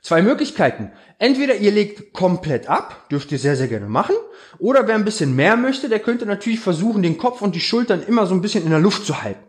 Zwei 0.00 0.22
Möglichkeiten. 0.22 0.92
Entweder 1.20 1.56
ihr 1.56 1.70
legt 1.70 2.14
komplett 2.14 2.66
ab, 2.66 3.10
dürft 3.10 3.30
ihr 3.30 3.38
sehr, 3.38 3.54
sehr 3.54 3.68
gerne 3.68 3.90
machen. 3.90 4.16
Oder 4.58 4.88
wer 4.88 4.94
ein 4.94 5.04
bisschen 5.04 5.36
mehr 5.36 5.54
möchte, 5.54 5.90
der 5.90 6.00
könnte 6.00 6.24
natürlich 6.24 6.60
versuchen, 6.60 7.02
den 7.02 7.18
Kopf 7.18 7.42
und 7.42 7.54
die 7.54 7.60
Schultern 7.60 8.02
immer 8.02 8.24
so 8.24 8.34
ein 8.34 8.40
bisschen 8.40 8.64
in 8.64 8.70
der 8.70 8.78
Luft 8.78 9.04
zu 9.04 9.22
halten. 9.22 9.44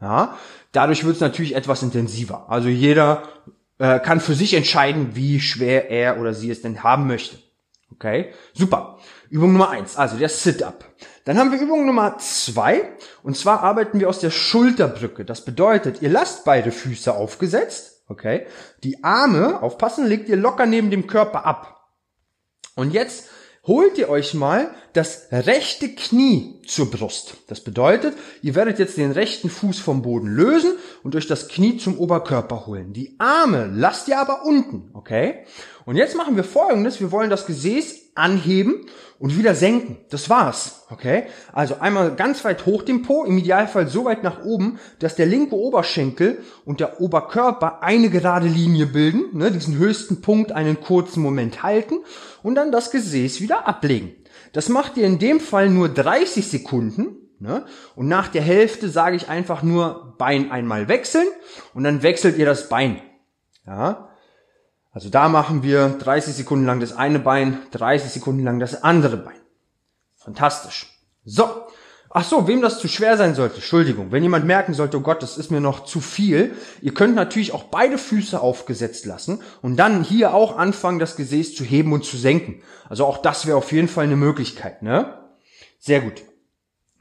Ja, 0.00 0.36
dadurch 0.72 1.04
wird 1.04 1.14
es 1.14 1.20
natürlich 1.20 1.54
etwas 1.54 1.84
intensiver. 1.84 2.46
Also 2.48 2.68
jeder 2.68 3.22
äh, 3.78 4.00
kann 4.00 4.18
für 4.18 4.34
sich 4.34 4.54
entscheiden, 4.54 5.14
wie 5.14 5.38
schwer 5.38 5.88
er 5.88 6.18
oder 6.18 6.34
sie 6.34 6.50
es 6.50 6.62
denn 6.62 6.82
haben 6.82 7.06
möchte. 7.06 7.36
Okay, 7.92 8.34
super. 8.52 8.98
Übung 9.30 9.52
Nummer 9.52 9.70
eins, 9.70 9.96
also 9.96 10.16
der 10.16 10.28
Sit-Up. 10.28 10.84
Dann 11.26 11.38
haben 11.38 11.52
wir 11.52 11.60
Übung 11.60 11.86
Nummer 11.86 12.18
zwei, 12.18 12.90
und 13.22 13.36
zwar 13.36 13.62
arbeiten 13.62 14.00
wir 14.00 14.08
aus 14.08 14.18
der 14.18 14.30
Schulterbrücke. 14.30 15.24
Das 15.24 15.44
bedeutet, 15.44 16.02
ihr 16.02 16.08
lasst 16.08 16.44
beide 16.44 16.72
Füße 16.72 17.14
aufgesetzt, 17.14 17.93
okay? 18.08 18.46
Die 18.82 19.02
Arme, 19.04 19.62
aufpassen, 19.62 20.06
legt 20.06 20.28
ihr 20.28 20.36
locker 20.36 20.66
neben 20.66 20.90
dem 20.90 21.06
Körper 21.06 21.44
ab. 21.46 21.90
Und 22.74 22.92
jetzt 22.92 23.28
holt 23.66 23.96
ihr 23.98 24.08
euch 24.08 24.34
mal 24.34 24.74
das 24.92 25.28
rechte 25.32 25.88
Knie 25.94 26.60
zur 26.66 26.90
Brust. 26.90 27.38
Das 27.48 27.62
bedeutet, 27.62 28.14
ihr 28.42 28.54
werdet 28.54 28.78
jetzt 28.78 28.96
den 28.96 29.12
rechten 29.12 29.48
Fuß 29.48 29.78
vom 29.78 30.02
Boden 30.02 30.28
lösen 30.28 30.72
und 31.02 31.16
euch 31.16 31.26
das 31.26 31.48
Knie 31.48 31.78
zum 31.78 31.98
Oberkörper 31.98 32.66
holen. 32.66 32.92
Die 32.92 33.16
Arme 33.18 33.70
lasst 33.72 34.08
ihr 34.08 34.18
aber 34.18 34.44
unten, 34.44 34.90
okay? 34.92 35.44
Und 35.86 35.96
jetzt 35.96 36.16
machen 36.16 36.36
wir 36.36 36.44
folgendes, 36.44 37.00
wir 37.00 37.10
wollen 37.10 37.30
das 37.30 37.46
Gesäß 37.46 38.12
anheben 38.14 38.86
und 39.24 39.38
wieder 39.38 39.54
senken. 39.54 39.96
Das 40.10 40.28
war's, 40.28 40.84
okay? 40.90 41.22
Also 41.50 41.76
einmal 41.80 42.14
ganz 42.14 42.44
weit 42.44 42.66
hoch 42.66 42.82
den 42.82 43.00
Po, 43.00 43.24
im 43.24 43.38
Idealfall 43.38 43.88
so 43.88 44.04
weit 44.04 44.22
nach 44.22 44.44
oben, 44.44 44.78
dass 44.98 45.16
der 45.16 45.24
linke 45.24 45.54
Oberschenkel 45.54 46.42
und 46.66 46.78
der 46.78 47.00
Oberkörper 47.00 47.82
eine 47.82 48.10
gerade 48.10 48.48
Linie 48.48 48.84
bilden, 48.84 49.30
ne, 49.32 49.50
diesen 49.50 49.78
höchsten 49.78 50.20
Punkt 50.20 50.52
einen 50.52 50.78
kurzen 50.78 51.22
Moment 51.22 51.62
halten 51.62 52.00
und 52.42 52.54
dann 52.54 52.70
das 52.70 52.90
Gesäß 52.90 53.40
wieder 53.40 53.66
ablegen. 53.66 54.12
Das 54.52 54.68
macht 54.68 54.98
ihr 54.98 55.06
in 55.06 55.18
dem 55.18 55.40
Fall 55.40 55.70
nur 55.70 55.88
30 55.88 56.46
Sekunden, 56.46 57.16
Ne? 57.40 57.64
Und 57.96 58.08
nach 58.08 58.28
der 58.28 58.42
Hälfte 58.42 58.88
sage 58.88 59.16
ich 59.16 59.28
einfach 59.28 59.62
nur 59.62 60.14
Bein 60.16 60.50
einmal 60.52 60.88
wechseln 60.88 61.26
und 61.74 61.84
dann 61.84 62.02
wechselt 62.02 62.38
ihr 62.38 62.46
das 62.46 62.68
Bein. 62.68 63.02
Ja? 63.66 64.08
Also 64.94 65.10
da 65.10 65.28
machen 65.28 65.64
wir 65.64 65.88
30 65.88 66.34
Sekunden 66.34 66.66
lang 66.66 66.78
das 66.78 66.96
eine 66.96 67.18
Bein, 67.18 67.58
30 67.72 68.12
Sekunden 68.12 68.44
lang 68.44 68.60
das 68.60 68.84
andere 68.84 69.16
Bein. 69.16 69.40
Fantastisch. 70.16 70.86
So. 71.24 71.66
Ach 72.16 72.22
so, 72.22 72.46
wem 72.46 72.62
das 72.62 72.78
zu 72.78 72.86
schwer 72.86 73.16
sein 73.16 73.34
sollte, 73.34 73.56
Entschuldigung, 73.56 74.12
wenn 74.12 74.22
jemand 74.22 74.46
merken 74.46 74.72
sollte, 74.72 74.98
oh 74.98 75.00
Gott, 75.00 75.20
das 75.20 75.36
ist 75.36 75.50
mir 75.50 75.60
noch 75.60 75.84
zu 75.84 76.00
viel, 76.00 76.54
ihr 76.80 76.94
könnt 76.94 77.16
natürlich 77.16 77.52
auch 77.52 77.64
beide 77.64 77.98
Füße 77.98 78.40
aufgesetzt 78.40 79.04
lassen 79.04 79.42
und 79.62 79.76
dann 79.78 80.04
hier 80.04 80.32
auch 80.32 80.56
anfangen, 80.56 81.00
das 81.00 81.16
Gesäß 81.16 81.56
zu 81.56 81.64
heben 81.64 81.92
und 81.92 82.04
zu 82.04 82.16
senken. 82.16 82.62
Also 82.88 83.04
auch 83.04 83.18
das 83.18 83.46
wäre 83.46 83.56
auf 83.56 83.72
jeden 83.72 83.88
Fall 83.88 84.04
eine 84.04 84.14
Möglichkeit, 84.14 84.82
ne? 84.82 85.18
Sehr 85.80 86.02
gut. 86.02 86.22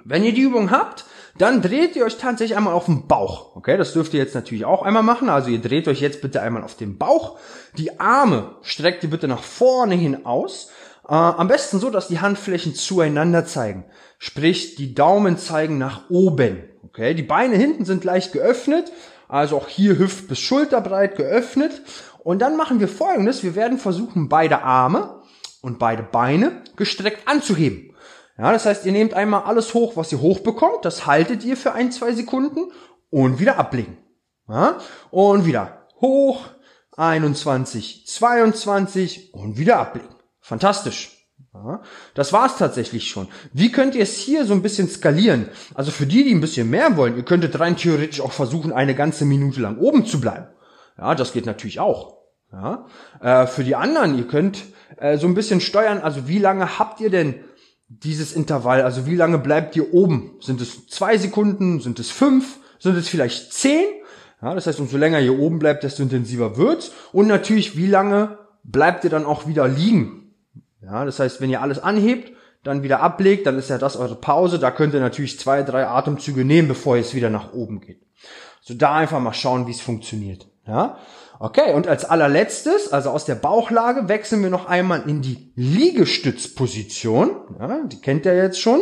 Wenn 0.03 0.23
ihr 0.23 0.33
die 0.33 0.41
Übung 0.41 0.71
habt, 0.71 1.05
dann 1.37 1.61
dreht 1.61 1.95
ihr 1.95 2.05
euch 2.05 2.17
tatsächlich 2.17 2.55
einmal 2.55 2.73
auf 2.73 2.85
den 2.85 3.07
Bauch. 3.07 3.55
Okay, 3.55 3.77
das 3.77 3.93
dürft 3.93 4.13
ihr 4.13 4.19
jetzt 4.19 4.35
natürlich 4.35 4.65
auch 4.65 4.83
einmal 4.83 5.03
machen. 5.03 5.29
Also 5.29 5.49
ihr 5.49 5.61
dreht 5.61 5.87
euch 5.87 5.99
jetzt 5.99 6.21
bitte 6.21 6.41
einmal 6.41 6.63
auf 6.63 6.75
den 6.75 6.97
Bauch. 6.97 7.39
Die 7.77 7.99
Arme 7.99 8.55
streckt 8.61 9.03
ihr 9.03 9.09
bitte 9.09 9.27
nach 9.27 9.41
vorne 9.41 9.95
hin 9.95 10.25
aus. 10.25 10.69
Äh, 11.07 11.13
am 11.13 11.47
besten 11.47 11.79
so, 11.79 11.89
dass 11.89 12.07
die 12.07 12.19
Handflächen 12.19 12.75
zueinander 12.75 13.45
zeigen. 13.45 13.85
Sprich, 14.19 14.75
die 14.75 14.93
Daumen 14.93 15.37
zeigen 15.37 15.79
nach 15.79 16.09
oben. 16.09 16.63
Okay, 16.85 17.15
die 17.15 17.23
Beine 17.23 17.55
hinten 17.55 17.85
sind 17.85 18.03
leicht 18.03 18.31
geöffnet. 18.31 18.91
Also 19.27 19.57
auch 19.57 19.67
hier 19.67 19.97
Hüft 19.97 20.27
bis 20.27 20.39
Schulterbreit 20.39 21.15
geöffnet. 21.15 21.81
Und 22.19 22.43
dann 22.43 22.55
machen 22.55 22.79
wir 22.79 22.87
folgendes. 22.87 23.41
Wir 23.41 23.55
werden 23.55 23.79
versuchen, 23.79 24.29
beide 24.29 24.61
Arme 24.61 25.19
und 25.61 25.79
beide 25.79 26.03
Beine 26.03 26.61
gestreckt 26.75 27.27
anzuheben. 27.27 27.95
Ja, 28.37 28.51
das 28.51 28.65
heißt, 28.65 28.85
ihr 28.85 28.91
nehmt 28.91 29.13
einmal 29.13 29.43
alles 29.43 29.73
hoch, 29.73 29.95
was 29.95 30.11
ihr 30.11 30.21
hochbekommt, 30.21 30.85
das 30.85 31.05
haltet 31.05 31.43
ihr 31.43 31.55
für 31.55 31.73
ein, 31.73 31.91
zwei 31.91 32.13
Sekunden 32.13 32.71
und 33.09 33.39
wieder 33.39 33.57
ablegen. 33.59 33.97
Ja, 34.49 34.79
und 35.11 35.45
wieder 35.45 35.87
hoch, 36.01 36.41
21, 36.97 38.07
22 38.07 39.33
und 39.33 39.57
wieder 39.57 39.79
ablegen. 39.79 40.15
Fantastisch. 40.39 41.23
Ja, 41.53 41.81
das 42.15 42.33
war's 42.33 42.57
tatsächlich 42.57 43.07
schon. 43.09 43.27
Wie 43.53 43.71
könnt 43.71 43.93
ihr 43.93 44.01
es 44.01 44.17
hier 44.17 44.45
so 44.45 44.53
ein 44.53 44.63
bisschen 44.63 44.89
skalieren? 44.89 45.49
Also 45.75 45.91
für 45.91 46.07
die, 46.07 46.23
die 46.23 46.33
ein 46.33 46.41
bisschen 46.41 46.69
mehr 46.69 46.97
wollen, 46.97 47.15
ihr 47.15 47.23
könntet 47.23 47.59
rein 47.59 47.77
theoretisch 47.77 48.21
auch 48.21 48.31
versuchen, 48.31 48.73
eine 48.73 48.95
ganze 48.95 49.25
Minute 49.25 49.61
lang 49.61 49.77
oben 49.77 50.05
zu 50.05 50.19
bleiben. 50.19 50.47
Ja, 50.97 51.13
das 51.13 51.31
geht 51.31 51.45
natürlich 51.45 51.79
auch. 51.79 52.17
Ja, 52.51 52.85
äh, 53.21 53.47
für 53.47 53.63
die 53.63 53.75
anderen, 53.75 54.17
ihr 54.17 54.27
könnt 54.27 54.63
äh, 54.97 55.17
so 55.17 55.27
ein 55.27 55.35
bisschen 55.35 55.61
steuern, 55.61 55.99
also 55.99 56.27
wie 56.27 56.39
lange 56.39 56.77
habt 56.79 56.99
ihr 56.99 57.09
denn 57.09 57.35
dieses 58.01 58.33
Intervall, 58.33 58.81
also 58.81 59.05
wie 59.05 59.15
lange 59.15 59.37
bleibt 59.37 59.75
ihr 59.75 59.93
oben? 59.93 60.31
Sind 60.39 60.61
es 60.61 60.87
zwei 60.87 61.17
Sekunden? 61.17 61.79
Sind 61.79 61.99
es 61.99 62.09
fünf? 62.11 62.57
Sind 62.79 62.97
es 62.97 63.07
vielleicht 63.07 63.53
zehn? 63.53 63.85
Ja, 64.41 64.53
das 64.55 64.67
heißt, 64.67 64.79
umso 64.79 64.97
länger 64.97 65.19
ihr 65.19 65.39
oben 65.39 65.59
bleibt, 65.59 65.83
desto 65.83 66.03
intensiver 66.03 66.57
wird's. 66.57 66.91
Und 67.11 67.27
natürlich, 67.27 67.77
wie 67.77 67.87
lange 67.87 68.37
bleibt 68.63 69.03
ihr 69.03 69.09
dann 69.09 69.25
auch 69.25 69.47
wieder 69.47 69.67
liegen? 69.67 70.33
Ja, 70.81 71.05
das 71.05 71.19
heißt, 71.19 71.39
wenn 71.39 71.49
ihr 71.49 71.61
alles 71.61 71.79
anhebt, 71.79 72.33
dann 72.63 72.83
wieder 72.83 73.01
ablegt, 73.01 73.45
dann 73.45 73.57
ist 73.57 73.69
ja 73.69 73.77
das 73.77 73.95
eure 73.95 74.15
Pause. 74.15 74.59
Da 74.59 74.71
könnt 74.71 74.93
ihr 74.93 74.99
natürlich 74.99 75.39
zwei, 75.39 75.63
drei 75.63 75.87
Atemzüge 75.87 76.43
nehmen, 76.45 76.67
bevor 76.67 76.97
es 76.97 77.13
wieder 77.13 77.29
nach 77.29 77.53
oben 77.53 77.79
geht. 77.79 78.01
So 78.61 78.73
da 78.73 78.95
einfach 78.95 79.19
mal 79.19 79.33
schauen, 79.33 79.67
wie 79.67 79.71
es 79.71 79.81
funktioniert. 79.81 80.47
Ja, 80.65 80.97
Okay, 81.39 81.73
und 81.73 81.87
als 81.87 82.05
allerletztes, 82.05 82.93
also 82.93 83.09
aus 83.09 83.25
der 83.25 83.35
Bauchlage, 83.35 84.07
wechseln 84.07 84.43
wir 84.43 84.49
noch 84.49 84.67
einmal 84.67 85.03
in 85.07 85.21
die 85.21 85.51
Liegestützposition. 85.55 87.31
Ja, 87.59 87.83
die 87.85 87.99
kennt 87.99 88.25
ihr 88.25 88.35
jetzt 88.35 88.61
schon. 88.61 88.81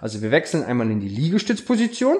Also 0.00 0.20
wir 0.20 0.30
wechseln 0.30 0.64
einmal 0.64 0.90
in 0.90 1.00
die 1.00 1.08
Liegestützposition. 1.08 2.18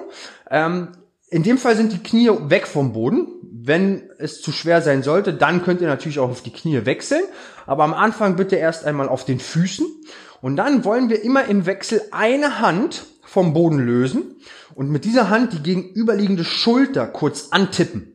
Ähm, 0.49 0.89
in 1.29 1.43
dem 1.43 1.57
Fall 1.57 1.75
sind 1.75 1.91
die 1.91 2.01
Knie 2.01 2.29
weg 2.49 2.67
vom 2.67 2.93
Boden. 2.93 3.27
Wenn 3.51 4.09
es 4.19 4.41
zu 4.41 4.51
schwer 4.51 4.81
sein 4.81 5.03
sollte, 5.03 5.33
dann 5.33 5.63
könnt 5.63 5.81
ihr 5.81 5.87
natürlich 5.87 6.19
auch 6.19 6.29
auf 6.29 6.41
die 6.41 6.53
Knie 6.53 6.85
wechseln. 6.85 7.23
Aber 7.65 7.83
am 7.83 7.93
Anfang 7.93 8.35
bitte 8.35 8.55
erst 8.55 8.85
einmal 8.85 9.09
auf 9.09 9.25
den 9.25 9.39
Füßen. 9.39 9.85
Und 10.41 10.57
dann 10.57 10.85
wollen 10.85 11.09
wir 11.09 11.23
immer 11.23 11.45
im 11.45 11.65
Wechsel 11.65 12.01
eine 12.11 12.59
Hand 12.59 13.05
vom 13.21 13.53
Boden 13.53 13.79
lösen 13.79 14.35
und 14.75 14.89
mit 14.89 15.05
dieser 15.05 15.29
Hand 15.29 15.53
die 15.53 15.63
gegenüberliegende 15.63 16.43
Schulter 16.43 17.07
kurz 17.07 17.47
antippen. 17.51 18.12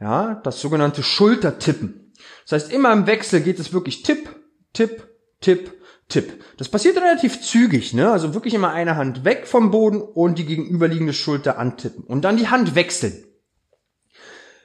Ja, 0.00 0.40
das 0.44 0.60
sogenannte 0.60 1.02
Schultertippen. 1.02 2.12
Das 2.48 2.52
heißt, 2.52 2.72
immer 2.72 2.92
im 2.92 3.06
Wechsel 3.06 3.40
geht 3.40 3.58
es 3.58 3.72
wirklich 3.72 4.02
Tipp, 4.02 4.28
Tipp, 4.72 5.08
Tipp, 5.40 5.72
Tipp. 6.08 6.44
Das 6.58 6.68
passiert 6.68 6.96
relativ 6.96 7.40
zügig, 7.40 7.94
ne? 7.94 8.10
Also 8.10 8.34
wirklich 8.34 8.54
immer 8.54 8.72
eine 8.72 8.96
Hand 8.96 9.24
weg 9.24 9.46
vom 9.46 9.70
Boden 9.70 10.00
und 10.00 10.38
die 10.38 10.46
gegenüberliegende 10.46 11.12
Schulter 11.12 11.58
antippen. 11.58 12.04
Und 12.04 12.22
dann 12.22 12.36
die 12.36 12.48
Hand 12.48 12.74
wechseln. 12.74 13.24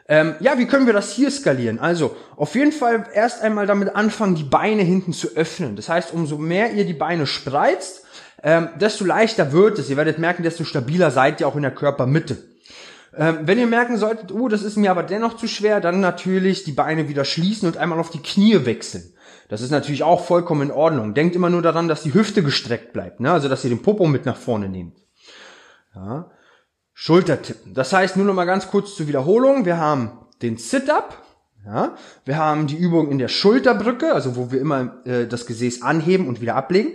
Ähm, 0.08 0.36
ja, 0.42 0.58
wie 0.58 0.68
können 0.68 0.86
wir 0.86 0.94
das 0.94 1.14
hier 1.14 1.32
skalieren? 1.32 1.80
Also, 1.80 2.16
auf 2.36 2.54
jeden 2.56 2.74
Fall 2.74 3.08
erst 3.14 3.42
einmal 3.42 3.66
damit 3.66 3.96
anfangen, 3.96 4.36
die 4.36 4.44
Beine 4.44 4.84
hinten 4.84 5.14
zu 5.14 5.36
öffnen. 5.36 5.78
Das 5.78 5.88
heißt, 5.88 6.14
umso 6.14 6.38
mehr 6.38 6.74
ihr 6.74 6.86
die 6.86 6.94
Beine 6.94 7.26
spreizt, 7.26 8.04
ähm, 8.44 8.70
desto 8.80 9.06
leichter 9.06 9.54
wird 9.54 9.80
es. 9.80 9.90
Ihr 9.90 9.98
werdet 9.98 10.20
merken, 10.20 10.44
desto 10.44 10.66
stabiler 10.66 11.12
seid 11.12 11.40
ihr 11.40 11.48
auch 11.48 11.56
in 11.56 11.62
der 11.62 11.74
Körpermitte. 11.74 12.51
Ähm, 13.16 13.40
wenn 13.42 13.60
ihr 13.60 13.68
merken 13.68 13.98
solltet, 13.98 14.32
oh, 14.32 14.48
das 14.48 14.64
ist 14.64 14.78
mir 14.78 14.92
aber 14.92 15.04
dennoch 15.04 15.36
zu 15.36 15.48
schwer, 15.48 15.82
dann 15.82 16.00
natürlich 16.00 16.64
die 16.64 16.72
Beine 16.72 17.10
wieder 17.10 17.26
schließen 17.26 17.68
und 17.68 17.78
einmal 17.78 18.00
auf 18.00 18.10
die 18.10 18.22
Knie 18.22 18.66
wechseln. 18.66 19.14
Das 19.50 19.62
ist 19.62 19.72
natürlich 19.72 20.04
auch 20.04 20.24
vollkommen 20.24 20.62
in 20.62 20.72
Ordnung. 20.72 21.14
Denkt 21.14 21.36
immer 21.36 21.50
nur 21.50 21.62
daran, 21.62 21.90
dass 21.90 22.04
die 22.04 22.14
Hüfte 22.14 22.42
gestreckt 22.42 22.94
bleibt, 22.94 23.20
ne? 23.20 23.32
also 23.32 23.50
dass 23.50 23.66
ihr 23.66 23.70
den 23.70 23.82
Popo 23.82 24.08
mit 24.08 24.26
nach 24.26 24.38
vorne 24.38 24.70
nehmt. 24.70 24.98
Ja. 25.94 26.32
Schultertippen. 26.94 27.74
Das 27.74 27.92
heißt, 27.92 28.16
nur 28.16 28.26
noch 28.26 28.34
mal 28.34 28.46
ganz 28.46 28.70
kurz 28.70 28.96
zur 28.96 29.08
Wiederholung. 29.08 29.66
Wir 29.66 29.78
haben 29.78 30.20
den 30.42 30.58
Sit-Up, 30.58 31.22
ja? 31.66 31.96
wir 32.24 32.38
haben 32.38 32.68
die 32.68 32.78
Übung 32.78 33.12
in 33.12 33.18
der 33.18 33.28
Schulterbrücke, 33.28 34.14
also 34.14 34.38
wo 34.38 34.52
wir 34.52 34.62
immer 34.62 35.06
äh, 35.06 35.28
das 35.28 35.46
Gesäß 35.46 35.82
anheben 35.82 36.30
und 36.30 36.40
wieder 36.40 36.56
ablegen. 36.56 36.94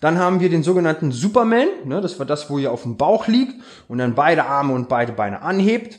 Dann 0.00 0.18
haben 0.18 0.40
wir 0.40 0.48
den 0.48 0.62
sogenannten 0.62 1.12
Superman, 1.12 1.68
ne, 1.84 2.00
das 2.00 2.18
war 2.18 2.26
das, 2.26 2.48
wo 2.48 2.58
ihr 2.58 2.72
auf 2.72 2.82
dem 2.82 2.96
Bauch 2.96 3.28
liegt 3.28 3.54
und 3.86 3.98
dann 3.98 4.14
beide 4.14 4.44
Arme 4.44 4.72
und 4.72 4.88
beide 4.88 5.12
Beine 5.12 5.42
anhebt. 5.42 5.98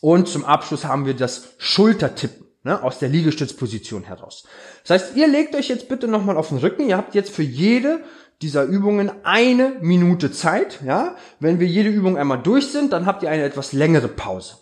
Und 0.00 0.28
zum 0.28 0.44
Abschluss 0.44 0.84
haben 0.84 1.06
wir 1.06 1.14
das 1.14 1.54
Schultertippen 1.56 2.46
ne, 2.62 2.82
aus 2.82 2.98
der 2.98 3.08
Liegestützposition 3.08 4.02
heraus. 4.02 4.44
Das 4.84 4.90
heißt, 5.02 5.16
ihr 5.16 5.28
legt 5.28 5.54
euch 5.54 5.68
jetzt 5.68 5.88
bitte 5.88 6.08
nochmal 6.08 6.36
auf 6.36 6.50
den 6.50 6.58
Rücken. 6.58 6.86
Ihr 6.88 6.98
habt 6.98 7.14
jetzt 7.14 7.30
für 7.30 7.42
jede 7.42 8.00
dieser 8.42 8.64
Übungen 8.64 9.10
eine 9.24 9.78
Minute 9.80 10.30
Zeit. 10.30 10.80
Ja, 10.84 11.16
wenn 11.40 11.58
wir 11.58 11.66
jede 11.66 11.88
Übung 11.88 12.18
einmal 12.18 12.42
durch 12.42 12.68
sind, 12.68 12.92
dann 12.92 13.06
habt 13.06 13.22
ihr 13.22 13.30
eine 13.30 13.44
etwas 13.44 13.72
längere 13.72 14.08
Pause. 14.08 14.56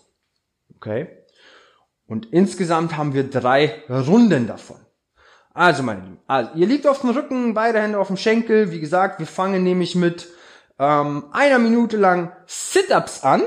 Okay. 0.77 1.07
Und 2.07 2.27
insgesamt 2.27 2.95
haben 2.95 3.13
wir 3.13 3.29
drei 3.29 3.83
Runden 3.89 4.47
davon. 4.47 4.84
Also, 5.55 5.83
meine 5.83 6.01
Lieben, 6.01 6.19
also, 6.27 6.51
ihr 6.55 6.67
liegt 6.67 6.85
auf 6.85 6.99
dem 6.99 7.11
Rücken, 7.11 7.53
beide 7.53 7.81
Hände 7.81 7.97
auf 7.97 8.07
dem 8.07 8.17
Schenkel. 8.17 8.71
Wie 8.71 8.81
gesagt, 8.81 9.19
wir 9.19 9.25
fangen 9.25 9.63
nämlich 9.63 9.95
mit 9.95 10.27
ähm, 10.77 11.27
einer 11.31 11.59
Minute 11.59 11.95
lang 11.95 12.33
Sit-Ups 12.45 13.23
an. 13.23 13.41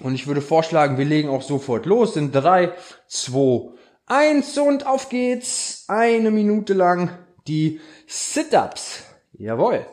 Und 0.00 0.16
ich 0.16 0.26
würde 0.26 0.40
vorschlagen, 0.40 0.98
wir 0.98 1.04
legen 1.04 1.28
auch 1.28 1.42
sofort 1.42 1.86
los 1.86 2.16
in 2.16 2.32
drei, 2.32 2.72
zwei, 3.06 3.70
eins 4.06 4.58
und 4.58 4.88
auf 4.88 5.08
geht's. 5.08 5.84
Eine 5.86 6.32
Minute 6.32 6.74
lang 6.74 7.10
die 7.46 7.80
Sit-Ups. 8.08 9.04
Jawohl. 9.34 9.86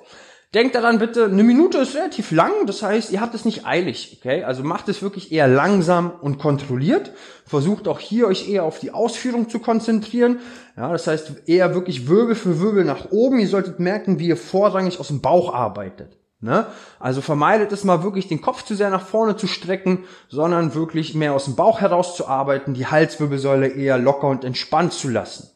Denkt 0.54 0.76
daran 0.76 1.00
bitte, 1.00 1.26
eine 1.26 1.44
Minute 1.44 1.78
ist 1.78 1.96
relativ 1.96 2.32
lang, 2.32 2.52
das 2.66 2.84
heißt, 2.84 3.14
ihr 3.14 3.22
habt 3.22 3.34
es 3.34 3.46
nicht 3.46 3.66
eilig, 3.66 4.18
okay? 4.20 4.44
Also 4.44 4.64
macht 4.64 4.90
es 4.90 5.02
wirklich 5.02 5.32
eher 5.32 5.48
langsam 5.48 6.12
und 6.20 6.40
kontrolliert. 6.40 7.14
Versucht 7.46 7.88
auch 7.88 8.00
hier 8.02 8.28
euch 8.28 8.50
eher 8.50 8.66
auf 8.66 8.78
die 8.78 8.92
Ausführung 8.92 9.48
zu 9.48 9.60
konzentrieren. 9.60 10.40
Ja, 10.76 10.92
das 10.92 11.08
heißt 11.08 11.48
eher 11.48 11.74
wirklich 11.74 12.10
Wirbel 12.10 12.36
für 12.36 12.60
Wirbel 12.60 12.84
nach 12.84 13.12
oben. 13.12 13.40
Ihr 13.40 13.48
solltet 13.48 13.80
merken, 13.80 14.20
wie 14.20 14.28
ihr 14.28 14.36
vorrangig 14.36 15.00
aus 15.00 15.08
dem 15.08 15.22
Bauch 15.22 15.54
arbeitet. 15.54 16.18
Ne? 16.42 16.66
Also 17.00 17.22
vermeidet 17.22 17.72
es 17.72 17.86
mal 17.86 18.04
wirklich, 18.04 18.28
den 18.28 18.42
Kopf 18.42 18.66
zu 18.66 18.76
sehr 18.76 18.90
nach 18.90 19.06
vorne 19.06 19.38
zu 19.38 19.48
strecken, 19.48 20.04
sondern 20.28 20.76
wirklich 20.76 21.16
mehr 21.16 21.32
aus 21.32 21.46
dem 21.46 21.56
Bauch 21.56 21.80
heraus 21.80 22.18
zu 22.18 22.28
arbeiten, 22.28 22.74
die 22.74 22.88
Halswirbelsäule 22.88 23.70
eher 23.70 23.98
locker 23.98 24.28
und 24.28 24.44
entspannt 24.44 24.92
zu 24.92 25.08
lassen. 25.08 25.50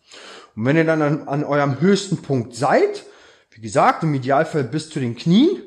Und 0.56 0.64
wenn 0.64 0.78
ihr 0.78 0.86
dann 0.86 1.02
an, 1.02 1.28
an 1.28 1.44
eurem 1.44 1.82
höchsten 1.82 2.22
Punkt 2.22 2.56
seid, 2.56 3.04
wie 3.56 3.62
gesagt, 3.62 4.04
im 4.04 4.14
Idealfall 4.14 4.66
bis 4.66 4.90
zu 4.90 5.00
den 5.00 5.16
Knien. 5.16 5.62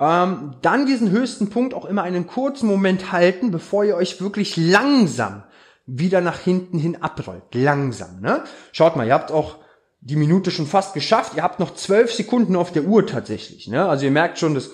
Ähm, 0.00 0.56
dann 0.62 0.86
diesen 0.86 1.10
höchsten 1.10 1.50
Punkt 1.50 1.74
auch 1.74 1.84
immer 1.84 2.02
einen 2.02 2.26
kurzen 2.26 2.66
Moment 2.66 3.12
halten, 3.12 3.50
bevor 3.50 3.84
ihr 3.84 3.96
euch 3.96 4.20
wirklich 4.20 4.56
langsam 4.56 5.44
wieder 5.86 6.20
nach 6.20 6.40
hinten 6.40 6.78
hin 6.78 7.00
abrollt. 7.00 7.54
Langsam, 7.54 8.20
ne? 8.20 8.44
Schaut 8.72 8.96
mal, 8.96 9.06
ihr 9.06 9.14
habt 9.14 9.30
auch 9.30 9.58
die 10.00 10.16
Minute 10.16 10.50
schon 10.50 10.66
fast 10.66 10.94
geschafft. 10.94 11.34
Ihr 11.36 11.42
habt 11.42 11.60
noch 11.60 11.74
zwölf 11.74 12.12
Sekunden 12.12 12.56
auf 12.56 12.72
der 12.72 12.84
Uhr 12.84 13.06
tatsächlich, 13.06 13.68
ne? 13.68 13.86
Also 13.86 14.06
ihr 14.06 14.10
merkt 14.10 14.38
schon, 14.38 14.54
das 14.54 14.70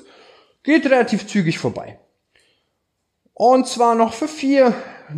geht 0.62 0.87
relativ 0.87 1.26
zügig 1.26 1.59
vorbei. 1.59 1.99
Und 3.35 3.66
zwar 3.66 3.95
noch 3.97 4.12
für 4.12 4.28
vier, 4.28 4.73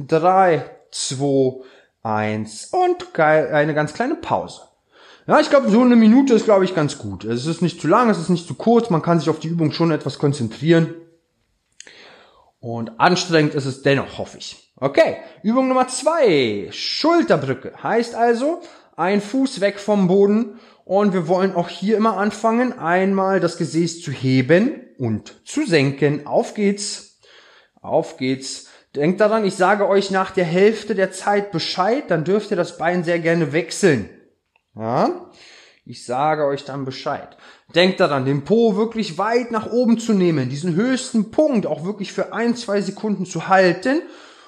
drei, 0.07 0.71
zwei, 0.91 1.61
eins 2.03 2.73
und 2.73 3.19
eine 3.19 3.75
ganz 3.75 3.93
kleine 3.93 4.15
Pause. 4.15 4.63
Ja, 5.27 5.41
ich 5.41 5.49
glaube, 5.49 5.71
so 5.71 5.81
eine 5.81 5.97
Minute 5.97 6.35
ist, 6.35 6.45
glaube 6.45 6.67
ich, 6.67 6.75
ganz 6.75 6.99
gut. 6.99 7.25
Es 7.25 7.47
ist 7.47 7.63
nicht 7.63 7.81
zu 7.81 7.89
lang, 7.89 8.11
es 8.11 8.19
ist 8.19 8.29
nicht 8.29 8.47
zu 8.47 8.55
kurz, 8.55 8.91
man 8.91 9.01
kann 9.01 9.19
sich 9.19 9.31
auf 9.31 9.41
die 9.41 9.49
Übung 9.49 9.73
schon 9.73 9.91
etwas 9.91 10.19
konzentrieren. 10.19 10.95
Und 12.61 13.01
anstrengend 13.01 13.55
ist 13.55 13.65
es 13.65 13.83
dennoch, 13.83 14.19
hoffe 14.19 14.37
ich. 14.37 14.73
Okay, 14.77 15.17
Übung 15.43 15.69
Nummer 15.69 15.89
zwei, 15.89 16.69
Schulterbrücke. 16.73 17.73
Heißt 17.83 18.15
also, 18.15 18.61
ein 18.97 19.23
Fuß 19.23 19.61
weg 19.61 19.79
vom 19.79 20.09
Boden 20.09 20.61
und 20.85 21.15
wir 21.15 21.27
wollen 21.27 21.55
auch 21.55 21.71
hier 21.71 21.97
immer 21.97 22.19
anfangen, 22.19 22.79
einmal 22.79 23.41
das 23.41 23.57
Gesäß 23.57 24.03
zu 24.03 24.13
heben 24.13 24.81
und 24.99 25.41
zu 25.47 25.65
senken. 25.65 26.27
Auf 26.27 26.53
geht's, 26.53 27.21
auf 27.81 28.19
geht's. 28.19 28.69
Denkt 28.95 29.21
daran, 29.23 29.47
ich 29.47 29.55
sage 29.55 29.89
euch 29.89 30.11
nach 30.11 30.33
der 30.33 30.45
Hälfte 30.45 30.95
der 30.95 31.13
Zeit 31.13 31.51
Bescheid, 31.51 32.05
dann 32.09 32.25
dürft 32.25 32.51
ihr 32.51 32.57
das 32.59 32.77
Bein 32.77 33.05
sehr 33.05 33.21
gerne 33.21 33.53
wechseln. 33.55 34.11
Ja? 34.75 35.31
Ich 35.87 36.07
sage 36.07 36.47
euch 36.47 36.65
dann 36.65 36.85
Bescheid. 36.85 37.37
Denkt 37.75 38.01
daran, 38.01 38.25
den 38.25 38.45
Po 38.45 38.77
wirklich 38.77 39.19
weit 39.19 39.51
nach 39.51 39.71
oben 39.71 39.99
zu 39.99 40.15
nehmen, 40.15 40.49
diesen 40.49 40.75
höchsten 40.75 41.31
Punkt 41.31 41.67
auch 41.67 41.85
wirklich 41.85 42.13
für 42.13 42.33
ein, 42.33 42.57
zwei 42.57 42.81
Sekunden 42.81 43.27
zu 43.27 43.49
halten 43.49 44.01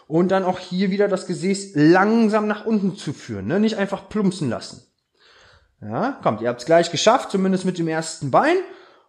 und 0.07 0.31
dann 0.31 0.45
auch 0.45 0.59
hier 0.59 0.91
wieder 0.91 1.09
das 1.09 1.27
Gesäß 1.27 1.73
langsam 1.75 2.47
nach 2.47 2.65
unten 2.65 2.97
zu 2.97 3.13
führen, 3.13 3.47
ne? 3.47 3.61
nicht 3.61 3.77
einfach 3.77 4.09
plumpsen 4.09 4.49
lassen. 4.49 4.83
Ja, 5.83 6.19
kommt, 6.23 6.41
ihr 6.41 6.49
habt 6.49 6.61
es 6.61 6.67
gleich 6.67 6.91
geschafft, 6.91 7.31
zumindest 7.31 7.67
mit 7.67 7.79
dem 7.79 7.89
ersten 7.89 8.31
Bein. 8.31 8.57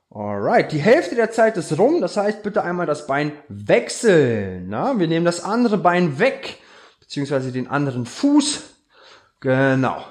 Alright, 0.10 0.72
die 0.72 0.80
Hälfte 0.80 1.16
der 1.16 1.32
Zeit 1.32 1.56
ist 1.58 1.78
rum, 1.78 2.02
das 2.02 2.18
heißt 2.18 2.44
bitte 2.44 2.64
einmal 2.64 2.86
das 2.86 3.08
Bein 3.08 3.32
wechseln. 3.48 4.68
Na? 4.70 5.00
Wir 5.00 5.08
nehmen 5.08 5.26
das 5.26 5.44
andere 5.44 5.78
Bein 5.78 6.20
weg, 6.20 6.58
beziehungsweise 7.00 7.52
den 7.52 7.70
anderen 7.70 8.06
Fuß. 8.06 8.64
Genau. 9.40 10.04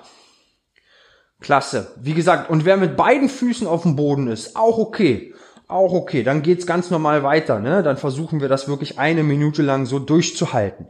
Klasse. 1.47 1.93
Wie 1.95 2.13
gesagt, 2.13 2.51
und 2.51 2.65
wer 2.65 2.77
mit 2.77 2.97
beiden 2.97 3.29
Füßen 3.29 3.69
auf 3.69 3.83
dem 3.83 3.95
Boden 3.95 4.27
ist, 4.27 4.57
auch 4.57 4.79
okay. 4.79 5.33
Auch 5.69 5.93
okay. 5.93 6.25
Dann 6.25 6.43
geht's 6.43 6.67
ganz 6.67 6.91
normal 6.91 7.23
weiter, 7.23 7.61
ne? 7.61 7.85
Dann 7.85 7.99
versuchen 7.99 8.41
wir 8.41 8.49
das 8.49 8.67
wirklich 8.67 8.99
eine 8.99 9.23
Minute 9.23 9.63
lang 9.63 9.87
so 9.87 10.01
durchzuhalten. 10.01 10.89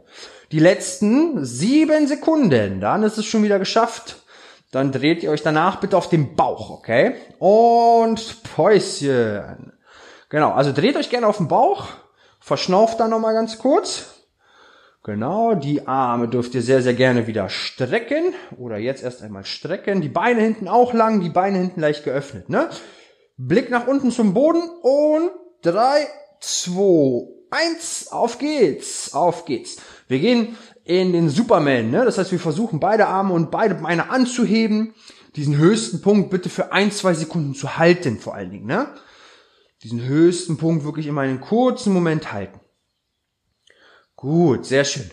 Die 0.51 0.57
letzten 0.57 1.45
sieben 1.45 2.07
Sekunden, 2.07 2.81
dann 2.81 3.03
ist 3.03 3.19
es 3.19 3.25
schon 3.27 3.43
wieder 3.43 3.59
geschafft. 3.59 4.23
Dann 4.71 4.91
dreht 4.91 5.21
ihr 5.21 5.29
euch 5.29 5.43
danach 5.43 5.79
bitte 5.79 5.95
auf 5.95 6.09
den 6.09 6.35
Bauch, 6.35 6.71
okay? 6.71 7.13
Und 7.37 8.41
Päuschen. 8.55 9.73
Genau, 10.29 10.53
also 10.53 10.73
dreht 10.73 10.95
euch 10.95 11.11
gerne 11.11 11.27
auf 11.27 11.37
den 11.37 11.49
Bauch, 11.49 11.85
verschnauft 12.39 12.99
dann 12.99 13.11
nochmal 13.11 13.35
ganz 13.35 13.59
kurz. 13.59 14.16
Genau, 15.07 15.55
die 15.55 15.87
Arme 15.87 16.27
dürft 16.27 16.53
ihr 16.53 16.61
sehr, 16.61 16.81
sehr 16.81 16.93
gerne 16.93 17.27
wieder 17.27 17.47
strecken. 17.47 18.33
Oder 18.57 18.77
jetzt 18.77 19.01
erst 19.01 19.21
einmal 19.21 19.45
strecken. 19.45 20.01
Die 20.01 20.09
Beine 20.09 20.41
hinten 20.41 20.67
auch 20.67 20.93
lang, 20.93 21.21
die 21.21 21.29
Beine 21.29 21.59
hinten 21.59 21.79
leicht 21.79 22.03
geöffnet. 22.03 22.49
Ne? 22.49 22.69
Blick 23.37 23.69
nach 23.69 23.87
unten 23.87 24.11
zum 24.11 24.33
Boden 24.33 24.63
und 24.81 25.31
drei, 25.61 26.05
zwei, 26.41 27.25
eins, 27.51 28.09
auf 28.11 28.37
geht's, 28.37 29.13
auf 29.13 29.45
geht's. 29.45 29.77
Wir 30.09 30.19
gehen 30.19 30.57
in 30.83 31.13
den 31.13 31.29
Superman, 31.29 31.89
ne? 31.89 32.03
Das 32.03 32.17
heißt, 32.17 32.33
wir 32.33 32.39
versuchen 32.39 32.81
beide 32.81 33.07
Arme 33.07 33.33
und 33.33 33.49
beide 33.49 33.75
Beine 33.75 34.09
anzuheben. 34.09 34.93
Diesen 35.37 35.55
höchsten 35.55 36.01
Punkt 36.01 36.31
bitte 36.31 36.49
für 36.49 36.73
ein, 36.73 36.91
zwei 36.91 37.13
Sekunden 37.13 37.53
zu 37.53 37.77
halten, 37.77 38.19
vor 38.19 38.35
allen 38.35 38.51
Dingen, 38.51 38.65
ne? 38.65 38.89
Diesen 39.83 40.03
höchsten 40.03 40.57
Punkt 40.57 40.83
wirklich 40.83 41.07
immer 41.07 41.21
einen 41.21 41.39
kurzen 41.39 41.93
Moment 41.93 42.33
halten. 42.33 42.59
Gut, 44.17 44.65
sehr 44.65 44.83
schön. 44.83 45.09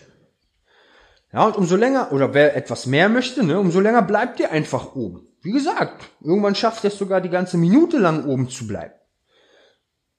Ja, 1.31 1.45
und 1.45 1.55
umso 1.55 1.75
länger, 1.75 2.11
oder 2.11 2.33
wer 2.33 2.55
etwas 2.55 2.85
mehr 2.85 3.07
möchte, 3.07 3.43
ne, 3.43 3.59
umso 3.59 3.79
länger 3.79 4.01
bleibt 4.01 4.39
ihr 4.39 4.51
einfach 4.51 4.95
oben. 4.95 5.27
Wie 5.41 5.51
gesagt, 5.51 6.03
irgendwann 6.21 6.55
schafft 6.55 6.83
ihr 6.83 6.87
es 6.87 6.97
sogar 6.97 7.21
die 7.21 7.29
ganze 7.29 7.57
Minute 7.57 7.97
lang 7.97 8.25
oben 8.25 8.49
zu 8.49 8.65
bleiben. 8.65 8.95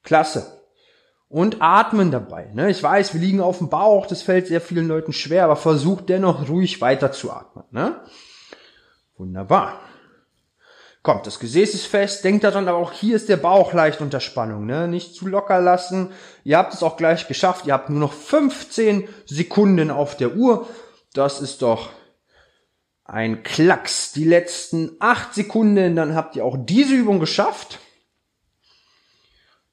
Klasse. 0.03 0.61
Und 1.27 1.57
atmen 1.59 2.11
dabei. 2.11 2.49
Ne? 2.53 2.69
Ich 2.69 2.81
weiß, 2.81 3.13
wir 3.13 3.19
liegen 3.19 3.41
auf 3.41 3.57
dem 3.57 3.67
Bauch, 3.67 4.05
das 4.07 4.21
fällt 4.21 4.47
sehr 4.47 4.61
vielen 4.61 4.87
Leuten 4.87 5.11
schwer, 5.11 5.43
aber 5.43 5.57
versucht 5.57 6.07
dennoch 6.07 6.47
ruhig 6.47 6.79
weiter 6.79 7.11
zu 7.11 7.29
atmen. 7.29 7.65
Ne? 7.71 7.99
Wunderbar. 9.17 9.81
Kommt, 11.07 11.25
das 11.25 11.39
Gesäß 11.39 11.73
ist 11.73 11.85
fest, 11.85 12.25
denkt 12.25 12.43
daran, 12.43 12.67
aber 12.67 12.79
auch 12.79 12.91
hier 12.91 13.15
ist 13.15 13.29
der 13.29 13.37
Bauch 13.37 13.71
leicht 13.71 14.01
unter 14.01 14.19
Spannung, 14.19 14.65
ne? 14.65 14.89
Nicht 14.89 15.15
zu 15.15 15.25
locker 15.25 15.61
lassen. 15.61 16.11
Ihr 16.43 16.57
habt 16.57 16.73
es 16.73 16.83
auch 16.83 16.97
gleich 16.97 17.29
geschafft. 17.29 17.65
Ihr 17.65 17.71
habt 17.71 17.89
nur 17.89 18.01
noch 18.01 18.11
15 18.11 19.07
Sekunden 19.25 19.89
auf 19.89 20.17
der 20.17 20.35
Uhr. 20.35 20.67
Das 21.13 21.39
ist 21.39 21.61
doch 21.61 21.91
ein 23.05 23.41
Klacks. 23.43 24.11
Die 24.11 24.25
letzten 24.25 24.97
8 24.99 25.33
Sekunden, 25.33 25.95
dann 25.95 26.13
habt 26.13 26.35
ihr 26.35 26.43
auch 26.43 26.57
diese 26.59 26.95
Übung 26.95 27.21
geschafft. 27.21 27.79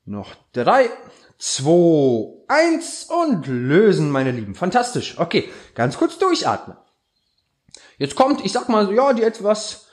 Noch 0.05 0.37
3, 0.53 0.89
2, 1.39 2.45
1 2.47 3.11
und 3.11 3.49
lösen, 3.49 4.09
meine 4.09 4.31
Lieben. 4.31 4.55
Fantastisch. 4.55 5.19
Okay, 5.19 5.51
ganz 5.75 5.99
kurz 5.99 6.17
durchatmen. 6.17 6.77
Jetzt 7.99 8.15
kommt, 8.15 8.45
ich 8.45 8.53
sag 8.53 8.69
mal, 8.69 8.95
ja, 8.95 9.13
die 9.15 9.25
etwas 9.25 9.84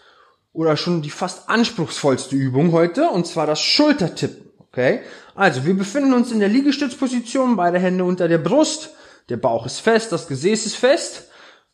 oder 0.54 0.78
schon 0.78 1.02
die 1.02 1.10
fast 1.10 1.50
anspruchsvollste 1.50 2.36
Übung 2.36 2.72
heute, 2.72 3.10
und 3.10 3.28
zwar 3.28 3.48
das 3.48 3.62
Schultertippen. 3.62 4.52
Okay? 4.60 5.02
Also, 5.36 5.66
wir 5.66 5.74
befinden 5.74 6.14
uns 6.14 6.32
in 6.32 6.40
der 6.40 6.50
Liegestützposition, 6.50 7.56
beide 7.56 7.80
Hände 7.80 8.04
unter 8.04 8.28
der 8.28 8.38
Brust, 8.38 8.92
der 9.30 9.38
Bauch 9.38 9.66
ist 9.66 9.80
fest, 9.80 10.12
das 10.12 10.28
Gesäß 10.28 10.66
ist 10.66 10.76
fest. 10.76 11.28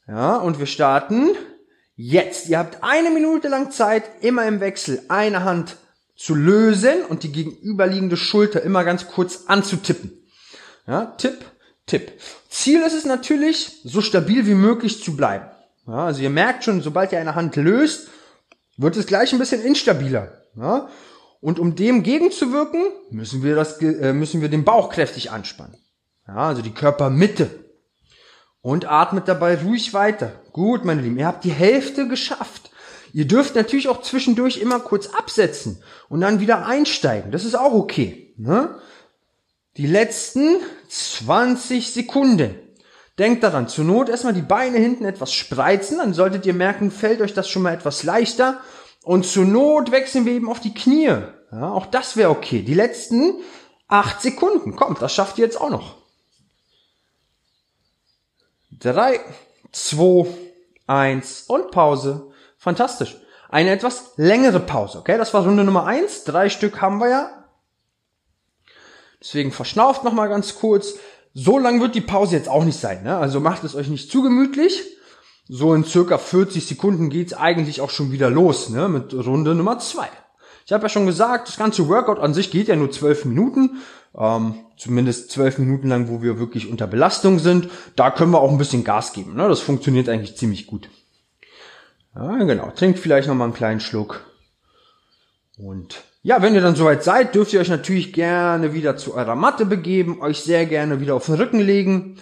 Ja, 0.07 0.37
und 0.37 0.59
wir 0.59 0.67
starten 0.67 1.31
jetzt. 1.95 2.47
Ihr 2.47 2.59
habt 2.59 2.83
eine 2.83 3.09
Minute 3.09 3.49
lang 3.49 3.71
Zeit, 3.71 4.03
immer 4.21 4.45
im 4.47 4.59
Wechsel 4.61 5.01
eine 5.09 5.43
Hand 5.43 5.75
zu 6.15 6.33
lösen 6.33 7.03
und 7.09 7.23
die 7.23 7.31
gegenüberliegende 7.31 8.17
Schulter 8.17 8.61
immer 8.61 8.83
ganz 8.83 9.07
kurz 9.07 9.45
anzutippen. 9.47 10.11
Ja, 10.87 11.05
Tipp, 11.17 11.37
Tipp. 11.85 12.13
Ziel 12.49 12.81
ist 12.81 12.93
es 12.93 13.05
natürlich, 13.05 13.81
so 13.83 14.01
stabil 14.01 14.47
wie 14.47 14.53
möglich 14.53 15.03
zu 15.03 15.15
bleiben. 15.15 15.45
Ja, 15.87 16.05
also 16.05 16.21
ihr 16.21 16.29
merkt 16.29 16.63
schon, 16.63 16.81
sobald 16.81 17.11
ihr 17.11 17.19
eine 17.19 17.35
Hand 17.35 17.55
löst, 17.55 18.07
wird 18.77 18.95
es 18.95 19.07
gleich 19.07 19.33
ein 19.33 19.39
bisschen 19.39 19.61
instabiler. 19.61 20.41
Ja? 20.55 20.89
Und 21.41 21.59
um 21.59 21.75
dem 21.75 22.03
gegenzuwirken, 22.03 22.81
müssen 23.09 23.43
wir, 23.43 23.55
das, 23.55 23.81
äh, 23.81 24.13
müssen 24.13 24.41
wir 24.41 24.49
den 24.49 24.63
Bauch 24.63 24.89
kräftig 24.89 25.31
anspannen. 25.31 25.77
Ja, 26.27 26.35
also 26.35 26.61
die 26.61 26.73
Körpermitte. 26.73 27.49
Und 28.61 28.85
atmet 28.85 29.27
dabei 29.27 29.61
ruhig 29.61 29.93
weiter. 29.93 30.31
Gut, 30.51 30.83
meine 30.83 31.01
Lieben, 31.01 31.17
ihr 31.17 31.27
habt 31.27 31.43
die 31.43 31.51
Hälfte 31.51 32.07
geschafft. 32.07 32.71
Ihr 33.13 33.25
dürft 33.25 33.55
natürlich 33.55 33.87
auch 33.87 34.01
zwischendurch 34.01 34.57
immer 34.57 34.79
kurz 34.79 35.07
absetzen 35.07 35.81
und 36.09 36.21
dann 36.21 36.39
wieder 36.39 36.65
einsteigen. 36.65 37.31
Das 37.31 37.45
ist 37.45 37.55
auch 37.55 37.73
okay. 37.73 38.33
Ne? 38.37 38.75
Die 39.77 39.87
letzten 39.87 40.57
20 40.89 41.93
Sekunden. 41.93 42.55
Denkt 43.19 43.43
daran, 43.43 43.67
zur 43.67 43.85
Not 43.85 44.09
erstmal 44.09 44.33
die 44.33 44.41
Beine 44.41 44.77
hinten 44.77 45.05
etwas 45.05 45.33
spreizen, 45.33 45.97
dann 45.97 46.13
solltet 46.13 46.45
ihr 46.45 46.53
merken, 46.53 46.91
fällt 46.91 47.21
euch 47.21 47.33
das 47.33 47.49
schon 47.49 47.63
mal 47.63 47.73
etwas 47.73 48.03
leichter. 48.03 48.61
Und 49.03 49.25
zur 49.25 49.45
Not 49.45 49.91
wechseln 49.91 50.25
wir 50.25 50.33
eben 50.33 50.49
auf 50.49 50.59
die 50.59 50.73
Knie. 50.73 51.15
Ja, 51.51 51.71
auch 51.71 51.87
das 51.87 52.15
wäre 52.15 52.29
okay. 52.29 52.61
Die 52.61 52.73
letzten 52.73 53.39
acht 53.87 54.21
Sekunden. 54.21 54.75
Kommt, 54.75 55.01
das 55.01 55.13
schafft 55.13 55.37
ihr 55.37 55.45
jetzt 55.45 55.59
auch 55.59 55.69
noch. 55.69 55.95
Drei, 58.71 59.19
zwei, 59.71 60.27
eins 60.85 61.43
und 61.47 61.71
Pause. 61.71 62.31
Fantastisch. 62.57 63.17
Eine 63.49 63.71
etwas 63.71 64.11
längere 64.17 64.59
Pause, 64.59 64.99
okay? 64.99 65.17
Das 65.17 65.33
war 65.33 65.43
Runde 65.43 65.63
Nummer 65.63 65.85
eins. 65.85 66.25
Drei 66.25 66.49
Stück 66.49 66.81
haben 66.81 66.99
wir 66.99 67.09
ja. 67.09 67.45
Deswegen 69.21 69.51
verschnauft 69.51 70.03
noch 70.03 70.13
mal 70.13 70.27
ganz 70.27 70.55
kurz. 70.55 70.95
So 71.39 71.59
lang 71.59 71.79
wird 71.81 71.93
die 71.93 72.01
Pause 72.01 72.35
jetzt 72.35 72.49
auch 72.49 72.63
nicht 72.63 72.79
sein, 72.79 73.03
ne? 73.03 73.15
Also 73.15 73.39
macht 73.39 73.63
es 73.63 73.75
euch 73.75 73.89
nicht 73.89 74.09
zu 74.09 74.23
gemütlich. 74.23 74.81
So 75.47 75.75
in 75.75 75.83
circa 75.83 76.17
40 76.17 76.65
Sekunden 76.65 77.11
geht's 77.11 77.33
eigentlich 77.33 77.79
auch 77.79 77.91
schon 77.91 78.11
wieder 78.11 78.31
los, 78.31 78.69
ne? 78.69 78.89
Mit 78.89 79.13
Runde 79.13 79.53
Nummer 79.53 79.77
zwei. 79.77 80.09
Ich 80.65 80.71
habe 80.73 80.81
ja 80.81 80.89
schon 80.89 81.05
gesagt, 81.05 81.47
das 81.47 81.57
ganze 81.57 81.87
Workout 81.89 82.17
an 82.17 82.33
sich 82.33 82.49
geht 82.49 82.69
ja 82.69 82.75
nur 82.75 82.89
zwölf 82.89 83.23
Minuten. 83.23 83.77
Ähm, 84.17 84.55
zumindest 84.77 85.29
zwölf 85.29 85.59
Minuten 85.59 85.89
lang, 85.89 86.09
wo 86.09 86.23
wir 86.23 86.39
wirklich 86.39 86.71
unter 86.71 86.87
Belastung 86.87 87.37
sind. 87.37 87.69
Da 87.95 88.09
können 88.09 88.31
wir 88.31 88.41
auch 88.41 88.51
ein 88.51 88.57
bisschen 88.57 88.83
Gas 88.83 89.13
geben. 89.13 89.35
Ne? 89.35 89.47
Das 89.47 89.59
funktioniert 89.59 90.09
eigentlich 90.09 90.37
ziemlich 90.37 90.65
gut. 90.65 90.89
Ja, 92.15 92.35
genau. 92.45 92.71
Trinkt 92.71 92.97
vielleicht 92.97 93.27
noch 93.27 93.35
mal 93.35 93.43
einen 93.43 93.53
kleinen 93.53 93.79
Schluck. 93.79 94.25
Und 95.59 96.03
ja, 96.27 96.41
wenn 96.41 96.55
ihr 96.55 96.61
dann 96.61 96.75
soweit 96.75 97.05
seid, 97.05 97.35
dürft 97.35 97.53
ihr 97.53 97.61
euch 97.61 97.69
natürlich 97.69 98.11
gerne 98.11 98.73
wieder 98.73 98.97
zu 98.97 99.15
eurer 99.15 99.37
Matte 99.37 99.65
begeben, 99.65 100.21
euch 100.21 100.41
sehr 100.41 100.65
gerne 100.65 100.99
wieder 100.99 101.15
auf 101.15 101.27
den 101.27 101.35
Rücken 101.35 101.61
legen. 101.61 102.17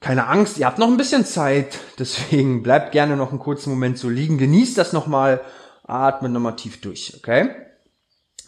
Keine 0.00 0.26
Angst, 0.26 0.56
ihr 0.56 0.64
habt 0.64 0.78
noch 0.78 0.88
ein 0.88 0.96
bisschen 0.96 1.26
Zeit, 1.26 1.78
deswegen 1.98 2.62
bleibt 2.62 2.92
gerne 2.92 3.18
noch 3.18 3.28
einen 3.28 3.40
kurzen 3.40 3.68
Moment 3.68 3.98
so 3.98 4.08
liegen, 4.08 4.38
genießt 4.38 4.78
das 4.78 4.94
nochmal 4.94 5.42
Atmen 5.84 6.32
nochmal 6.32 6.56
tief 6.56 6.80
durch, 6.80 7.12
okay? 7.18 7.50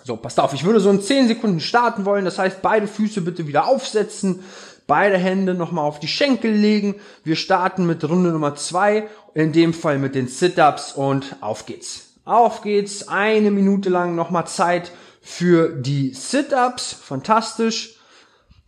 So, 0.04 0.16
passt 0.16 0.40
auf, 0.40 0.54
ich 0.54 0.64
würde 0.64 0.80
so 0.80 0.88
in 0.88 1.02
10 1.02 1.28
Sekunden 1.28 1.60
starten 1.60 2.06
wollen. 2.06 2.24
Das 2.24 2.38
heißt, 2.38 2.62
beide 2.62 2.86
Füße 2.86 3.20
bitte 3.20 3.46
wieder 3.46 3.66
aufsetzen, 3.66 4.42
beide 4.86 5.18
Hände 5.18 5.52
nochmal 5.52 5.84
auf 5.84 6.00
die 6.00 6.08
Schenkel 6.08 6.52
legen. 6.52 6.94
Wir 7.24 7.36
starten 7.36 7.86
mit 7.86 8.08
Runde 8.08 8.30
Nummer 8.30 8.54
2, 8.54 9.06
in 9.34 9.52
dem 9.52 9.74
Fall 9.74 9.98
mit 9.98 10.14
den 10.14 10.28
Sit-Ups 10.28 10.94
und 10.94 11.36
auf 11.42 11.66
geht's. 11.66 12.09
Auf 12.24 12.62
geht's, 12.62 13.08
eine 13.08 13.50
Minute 13.50 13.88
lang 13.88 14.14
nochmal 14.14 14.46
Zeit 14.46 14.92
für 15.20 15.68
die 15.70 16.12
Sit-Ups. 16.14 16.92
Fantastisch. 16.92 17.98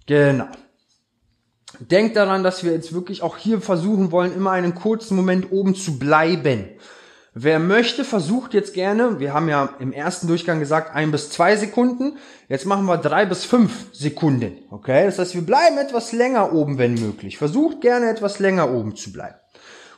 Genau. 0.07 0.49
Denkt 1.79 2.17
daran, 2.17 2.43
dass 2.43 2.65
wir 2.65 2.73
jetzt 2.73 2.93
wirklich 2.93 3.23
auch 3.23 3.37
hier 3.37 3.61
versuchen 3.61 4.13
wollen, 4.13 4.35
immer 4.35 4.53
einen 4.53 4.75
kurzen 4.75 5.17
Moment 5.17 5.51
oben 5.51 5.75
zu 5.75 5.99
bleiben. 5.99 6.69
Wer 7.35 7.59
möchte, 7.59 8.05
versucht 8.05 8.53
jetzt 8.53 8.75
gerne, 8.75 9.19
wir 9.19 9.33
haben 9.33 9.49
ja 9.49 9.71
im 9.79 9.93
ersten 9.93 10.27
Durchgang 10.27 10.61
gesagt, 10.61 10.95
ein 10.95 11.11
bis 11.11 11.31
zwei 11.31 11.57
Sekunden. 11.57 12.19
Jetzt 12.49 12.67
machen 12.67 12.85
wir 12.85 12.99
drei 12.99 13.25
bis 13.25 13.47
fünf 13.47 13.87
Sekunden. 13.93 14.59
Okay? 14.71 15.07
Das 15.07 15.19
heißt, 15.19 15.35
wir 15.35 15.47
bleiben 15.47 15.79
etwas 15.79 16.13
länger 16.13 16.53
oben, 16.53 16.77
wenn 16.77 16.95
möglich. 16.95 17.39
Versucht 17.39 17.81
gerne 17.81 18.11
etwas 18.11 18.39
länger 18.39 18.71
oben 18.71 18.97
zu 18.97 19.13
bleiben. 19.13 19.37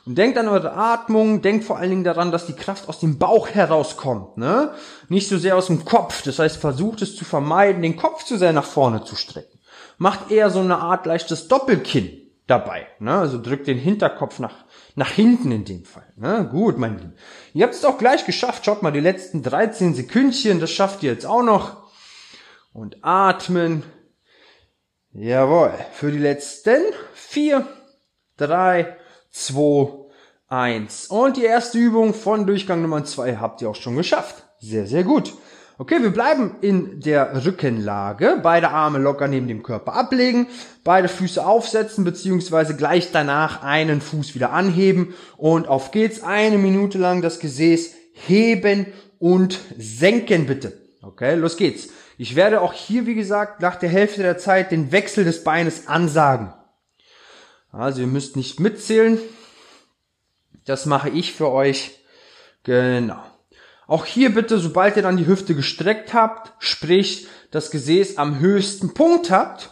Und 0.05 0.17
denkt 0.17 0.37
an 0.37 0.47
eure 0.47 0.73
Atmung, 0.73 1.41
denkt 1.41 1.65
vor 1.65 1.77
allen 1.77 1.89
Dingen 1.89 2.03
daran, 2.03 2.31
dass 2.31 2.45
die 2.45 2.55
Kraft 2.55 2.87
aus 2.89 2.99
dem 2.99 3.17
Bauch 3.17 3.49
herauskommt, 3.49 4.37
ne? 4.37 4.71
Nicht 5.09 5.27
so 5.27 5.37
sehr 5.37 5.57
aus 5.57 5.67
dem 5.67 5.83
Kopf. 5.83 6.21
Das 6.21 6.37
heißt, 6.37 6.57
versucht 6.57 7.01
es 7.01 7.15
zu 7.15 7.25
vermeiden, 7.25 7.81
den 7.81 7.97
Kopf 7.97 8.23
zu 8.23 8.37
sehr 8.37 8.53
nach 8.53 8.65
vorne 8.65 9.03
zu 9.03 9.15
strecken. 9.15 9.59
Macht 9.97 10.29
eher 10.29 10.49
so 10.51 10.59
eine 10.59 10.77
Art 10.77 11.05
leichtes 11.05 11.47
Doppelkinn 11.47 12.11
dabei, 12.45 12.85
ne? 12.99 13.17
Also 13.17 13.41
drückt 13.41 13.67
den 13.67 13.79
Hinterkopf 13.79 14.39
nach 14.39 14.65
nach 14.95 15.11
hinten 15.11 15.51
in 15.51 15.65
dem 15.65 15.83
Fall. 15.83 16.07
Na, 16.15 16.43
gut, 16.43 16.77
mein 16.77 16.97
Lieben. 16.97 17.13
Ihr 17.53 17.63
habt 17.65 17.75
es 17.75 17.85
auch 17.85 17.97
gleich 17.97 18.25
geschafft. 18.25 18.65
Schaut 18.65 18.81
mal, 18.81 18.91
die 18.91 19.01
letzten 19.01 19.43
13 19.43 19.93
Sekündchen, 19.93 20.59
das 20.59 20.71
schafft 20.71 21.03
ihr 21.03 21.11
jetzt 21.11 21.25
auch 21.25 21.43
noch. 21.43 21.91
Und 22.73 22.97
atmen. 23.01 23.83
Jawohl. 25.11 25.73
Für 25.93 26.11
die 26.11 26.17
letzten 26.17 26.81
4, 27.13 27.67
3, 28.37 28.97
2, 29.37 30.05
1. 30.47 31.07
Und 31.07 31.35
die 31.35 31.43
erste 31.43 31.77
Übung 31.77 32.13
von 32.13 32.47
Durchgang 32.47 32.81
Nummer 32.81 33.03
2 33.03 33.35
habt 33.35 33.61
ihr 33.61 33.69
auch 33.69 33.75
schon 33.75 33.97
geschafft. 33.97 34.45
Sehr, 34.59 34.87
sehr 34.87 35.03
gut. 35.03 35.33
Okay, 35.77 36.01
wir 36.01 36.11
bleiben 36.11 36.55
in 36.61 37.01
der 37.01 37.45
Rückenlage. 37.45 38.39
Beide 38.41 38.69
Arme 38.69 38.97
locker 38.97 39.27
neben 39.27 39.49
dem 39.49 39.61
Körper 39.61 39.93
ablegen, 39.93 40.47
beide 40.85 41.09
Füße 41.09 41.45
aufsetzen, 41.45 42.05
beziehungsweise 42.05 42.77
gleich 42.77 43.11
danach 43.11 43.61
einen 43.61 43.99
Fuß 43.99 44.35
wieder 44.35 44.53
anheben 44.53 45.13
und 45.35 45.67
auf 45.67 45.91
geht's. 45.91 46.23
Eine 46.23 46.57
Minute 46.57 46.97
lang 46.97 47.21
das 47.21 47.39
Gesäß 47.39 47.93
heben 48.13 48.87
und 49.19 49.59
senken 49.77 50.45
bitte. 50.45 50.71
Okay, 51.01 51.35
los 51.35 51.57
geht's. 51.57 51.89
Ich 52.17 52.37
werde 52.37 52.61
auch 52.61 52.71
hier, 52.71 53.05
wie 53.05 53.15
gesagt, 53.15 53.61
nach 53.61 53.75
der 53.75 53.89
Hälfte 53.89 54.21
der 54.21 54.37
Zeit 54.37 54.71
den 54.71 54.93
Wechsel 54.93 55.25
des 55.25 55.43
Beines 55.43 55.89
ansagen. 55.89 56.53
Also 57.75 58.01
ihr 58.01 58.07
müsst 58.07 58.37
nicht 58.37 58.59
mitzählen. 58.59 59.19
Das 60.65 60.85
mache 60.85 61.09
ich 61.09 61.33
für 61.33 61.51
euch. 61.51 61.99
Genau. 62.63 63.21
Auch 63.87 64.05
hier 64.05 64.33
bitte, 64.33 64.57
sobald 64.57 64.95
ihr 64.95 65.03
dann 65.03 65.17
die 65.17 65.27
Hüfte 65.27 65.55
gestreckt 65.55 66.13
habt, 66.13 66.53
sprich 66.59 67.27
das 67.51 67.71
Gesäß 67.71 68.17
am 68.17 68.39
höchsten 68.39 68.93
Punkt 68.93 69.29
habt, 69.29 69.69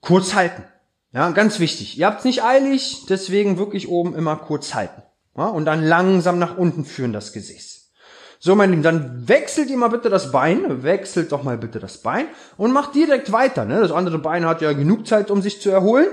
kurz 0.00 0.34
halten. 0.34 0.64
Ja, 1.12 1.30
ganz 1.30 1.58
wichtig. 1.58 1.98
Ihr 1.98 2.06
habt 2.06 2.20
es 2.20 2.24
nicht 2.24 2.44
eilig, 2.44 3.06
deswegen 3.08 3.58
wirklich 3.58 3.88
oben 3.88 4.14
immer 4.14 4.36
kurz 4.36 4.74
halten. 4.74 5.02
Ja, 5.36 5.46
und 5.46 5.64
dann 5.64 5.82
langsam 5.82 6.38
nach 6.38 6.56
unten 6.56 6.84
führen 6.84 7.12
das 7.12 7.32
Gesäß. 7.32 7.90
So, 8.38 8.54
mein 8.54 8.70
Lieben, 8.70 8.82
dann 8.84 9.28
wechselt 9.28 9.68
ihr 9.68 9.76
mal 9.76 9.88
bitte 9.88 10.10
das 10.10 10.30
Bein, 10.30 10.84
wechselt 10.84 11.32
doch 11.32 11.42
mal 11.42 11.58
bitte 11.58 11.80
das 11.80 11.98
Bein 11.98 12.28
und 12.56 12.72
macht 12.72 12.94
direkt 12.94 13.32
weiter. 13.32 13.64
Ne? 13.64 13.80
Das 13.80 13.90
andere 13.90 14.18
Bein 14.18 14.46
hat 14.46 14.62
ja 14.62 14.72
genug 14.72 15.08
Zeit, 15.08 15.30
um 15.30 15.42
sich 15.42 15.60
zu 15.60 15.70
erholen. 15.70 16.06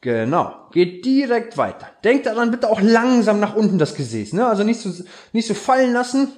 Genau. 0.00 0.68
Geht 0.72 1.04
direkt 1.04 1.58
weiter. 1.58 1.88
Denkt 2.04 2.26
daran 2.26 2.50
bitte 2.50 2.70
auch 2.70 2.80
langsam 2.80 3.38
nach 3.38 3.54
unten 3.54 3.78
das 3.78 3.94
Gesäß. 3.94 4.32
Ne? 4.32 4.46
Also 4.46 4.64
nicht 4.64 4.80
so, 4.80 4.90
nicht 5.32 5.46
so 5.46 5.54
fallen 5.54 5.92
lassen, 5.92 6.32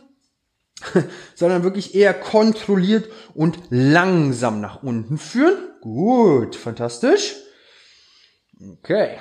sondern 1.34 1.62
wirklich 1.62 1.94
eher 1.94 2.14
kontrolliert 2.14 3.08
und 3.34 3.58
langsam 3.70 4.60
nach 4.60 4.82
unten 4.82 5.16
führen. 5.16 5.58
Gut, 5.80 6.56
fantastisch. 6.56 7.36
Okay. 8.78 9.18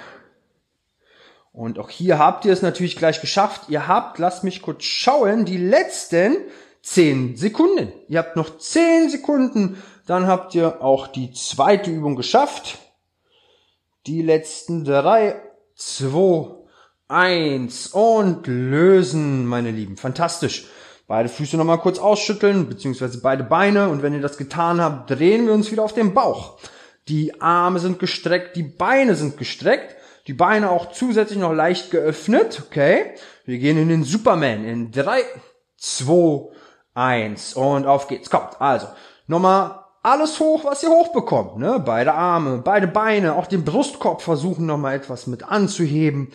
Und 1.52 1.78
auch 1.80 1.90
hier 1.90 2.18
habt 2.18 2.46
ihr 2.46 2.54
es 2.54 2.62
natürlich 2.62 2.96
gleich 2.96 3.22
geschafft. 3.22 3.64
Ihr 3.68 3.88
habt, 3.88 4.18
lasst 4.20 4.44
mich 4.44 4.62
kurz 4.62 4.84
schauen, 4.84 5.46
die 5.46 5.58
letzten 5.58 6.38
10 6.82 7.36
Sekunden. 7.36 7.92
Ihr 8.08 8.20
habt 8.20 8.36
noch 8.36 8.58
10 8.58 9.10
Sekunden, 9.10 9.82
dann 10.08 10.28
habt 10.28 10.56
ihr 10.56 10.82
auch 10.82 11.08
die 11.08 11.32
zweite 11.34 11.92
Übung 11.92 12.16
geschafft. 12.16 12.80
Die 14.08 14.24
letzten 14.24 14.84
drei, 14.84 15.40
zwei, 15.76 16.56
eins 17.08 17.88
und 17.88 18.48
lösen, 18.48 19.46
meine 19.46 19.70
Lieben. 19.70 19.96
Fantastisch. 19.98 20.66
Beide 21.06 21.30
Füße 21.30 21.58
nochmal 21.58 21.80
kurz 21.80 22.00
ausschütteln, 22.00 22.68
beziehungsweise 22.70 23.22
beide 23.22 23.44
Beine. 23.44 23.90
Und 23.90 24.02
wenn 24.02 24.14
ihr 24.14 24.22
das 24.22 24.38
getan 24.38 24.82
habt, 24.82 25.12
drehen 25.12 25.46
wir 25.46 25.54
uns 25.54 25.72
wieder 25.72 25.84
auf 25.84 25.94
den 25.94 26.14
Bauch. 26.14 26.58
Die 27.10 27.42
Arme 27.42 27.80
sind 27.80 28.00
gestreckt, 28.00 28.56
die 28.56 28.64
Beine 28.64 29.16
sind 29.16 29.38
gestreckt. 29.38 29.98
Die 30.28 30.34
Beine 30.34 30.70
auch 30.70 30.92
zusätzlich 30.92 31.38
noch 31.38 31.54
leicht 31.54 31.92
geöffnet. 31.92 32.64
Okay. 32.66 33.14
Wir 33.46 33.60
gehen 33.60 33.78
in 33.78 33.90
den 33.90 34.04
Superman 34.04 34.64
in 34.64 34.92
drei, 34.92 35.22
zwei, 35.78 36.50
eins 36.94 37.56
und 37.56 37.86
auf 37.86 38.08
geht's. 38.08 38.30
Kommt. 38.30 38.62
Also, 38.62 38.88
nochmal 39.28 39.81
alles 40.04 40.40
hoch, 40.40 40.66
was 40.66 40.84
ihr 40.84 40.90
hochbekommt. 40.90 41.58
Ne? 41.58 41.82
Beide 41.86 42.14
Arme, 42.14 42.62
beide 42.64 42.88
Beine, 42.88 43.36
auch 43.36 43.48
den 43.48 43.64
Brustkorb 43.64 44.22
versuchen 44.22 44.66
nochmal 44.66 44.96
etwas 44.96 45.28
mit 45.28 45.44
anzuheben. 45.44 46.30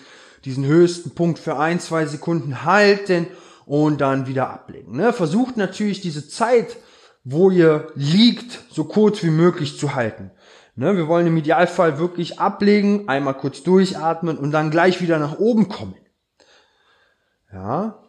Diesen 0.45 0.65
höchsten 0.65 1.15
Punkt 1.15 1.39
für 1.39 1.59
ein, 1.59 1.81
zwei 1.81 2.07
Sekunden 2.07 2.65
halten 2.65 3.27
und 3.65 4.01
dann 4.01 4.29
wieder 4.29 4.51
ablegen. 4.51 4.97
Ne? 4.97 5.13
Versucht 5.13 5.57
natürlich 5.57 6.01
diese 6.01 6.29
Zeit, 6.29 6.77
wo 7.25 7.51
ihr 7.51 7.89
liegt, 7.97 8.61
so 8.71 8.85
kurz 8.85 9.25
wie 9.25 9.31
möglich 9.31 9.79
zu 9.79 9.97
halten. 9.97 10.31
Ne? 10.77 10.97
Wir 10.97 11.09
wollen 11.09 11.27
im 11.27 11.37
Idealfall 11.37 11.99
wirklich 11.99 12.39
ablegen, 12.39 13.09
einmal 13.09 13.35
kurz 13.35 13.65
durchatmen 13.65 14.39
und 14.39 14.53
dann 14.53 14.71
gleich 14.71 15.03
wieder 15.03 15.19
nach 15.19 15.39
oben 15.39 15.69
kommen. 15.69 15.97
Ja, 17.53 18.06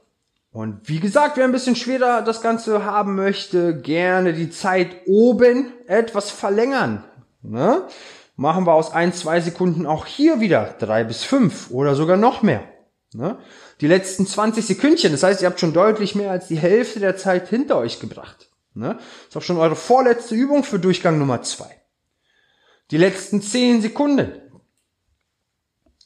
und 0.57 0.89
wie 0.89 0.99
gesagt, 0.99 1.37
wer 1.37 1.43
ein 1.43 1.51
bisschen 1.51 1.75
schwerer 1.75 2.23
das 2.23 2.41
Ganze 2.41 2.83
haben 2.83 3.13
möchte, 3.13 3.79
gerne 3.79 4.33
die 4.33 4.49
Zeit 4.49 4.89
oben 5.05 5.71
etwas 5.85 6.31
verlängern. 6.31 7.03
Ne? 7.43 7.87
Machen 8.35 8.65
wir 8.65 8.73
aus 8.73 8.91
ein, 8.91 9.13
zwei 9.13 9.39
Sekunden 9.39 9.85
auch 9.85 10.07
hier 10.07 10.39
wieder 10.39 10.75
drei 10.79 11.03
bis 11.03 11.23
fünf 11.23 11.69
oder 11.69 11.93
sogar 11.93 12.17
noch 12.17 12.41
mehr. 12.41 12.63
Ne? 13.13 13.37
Die 13.81 13.87
letzten 13.87 14.25
20 14.25 14.65
Sekündchen, 14.65 15.11
das 15.11 15.21
heißt, 15.21 15.43
ihr 15.43 15.47
habt 15.47 15.59
schon 15.59 15.73
deutlich 15.73 16.15
mehr 16.15 16.31
als 16.31 16.47
die 16.47 16.57
Hälfte 16.57 16.99
der 16.99 17.17
Zeit 17.17 17.49
hinter 17.49 17.77
euch 17.77 17.99
gebracht. 17.99 18.49
Ne? 18.73 18.97
Ist 19.27 19.37
auch 19.37 19.43
schon 19.43 19.57
eure 19.57 19.75
vorletzte 19.75 20.33
Übung 20.33 20.63
für 20.63 20.79
Durchgang 20.79 21.19
Nummer 21.19 21.43
zwei. 21.43 21.69
Die 22.89 22.97
letzten 22.97 23.43
10 23.43 23.83
Sekunden. 23.83 24.41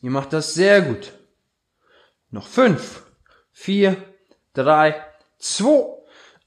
Ihr 0.01 0.11
macht 0.11 0.33
das 0.33 0.53
sehr 0.53 0.81
gut. 0.81 1.13
Noch 2.31 2.47
fünf, 2.47 3.03
vier, 3.53 4.11
drei, 4.53 4.95
zwei, 5.37 5.85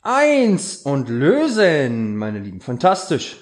eins 0.02 0.78
und 0.78 1.08
lösen, 1.08 2.16
meine 2.16 2.38
Lieben. 2.38 2.60
Fantastisch. 2.60 3.40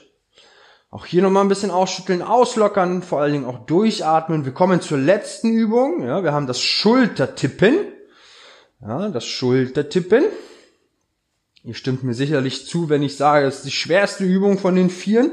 Auch 0.91 1.07
hier 1.07 1.23
nochmal 1.23 1.45
ein 1.45 1.49
bisschen 1.49 1.71
ausschütteln, 1.71 2.23
auslockern, 2.23 3.03
vor 3.03 3.21
allen 3.21 3.33
Dingen 3.33 3.47
auch 3.47 3.65
durchatmen. 3.65 4.45
Wir 4.45 4.53
kommen 4.53 4.81
zur 4.81 4.99
letzten 4.99 5.51
Übung. 5.51 6.05
Ja, 6.05 6.23
wir 6.23 6.33
haben 6.33 6.47
das 6.47 6.61
Schultertippen. 6.61 7.77
Ja, 8.81 9.09
das 9.09 9.25
Schultertippen. 9.25 10.25
Ihr 11.65 11.75
stimmt 11.75 12.03
mir 12.03 12.15
sicherlich 12.15 12.67
zu, 12.67 12.89
wenn 12.89 13.03
ich 13.03 13.17
sage, 13.17 13.47
es 13.47 13.59
ist 13.59 13.67
die 13.67 13.71
schwerste 13.71 14.25
Übung 14.25 14.59
von 14.59 14.75
den 14.75 14.91
vieren. 14.91 15.31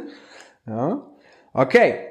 Ja. 0.65 1.07
Okay. 1.53 2.08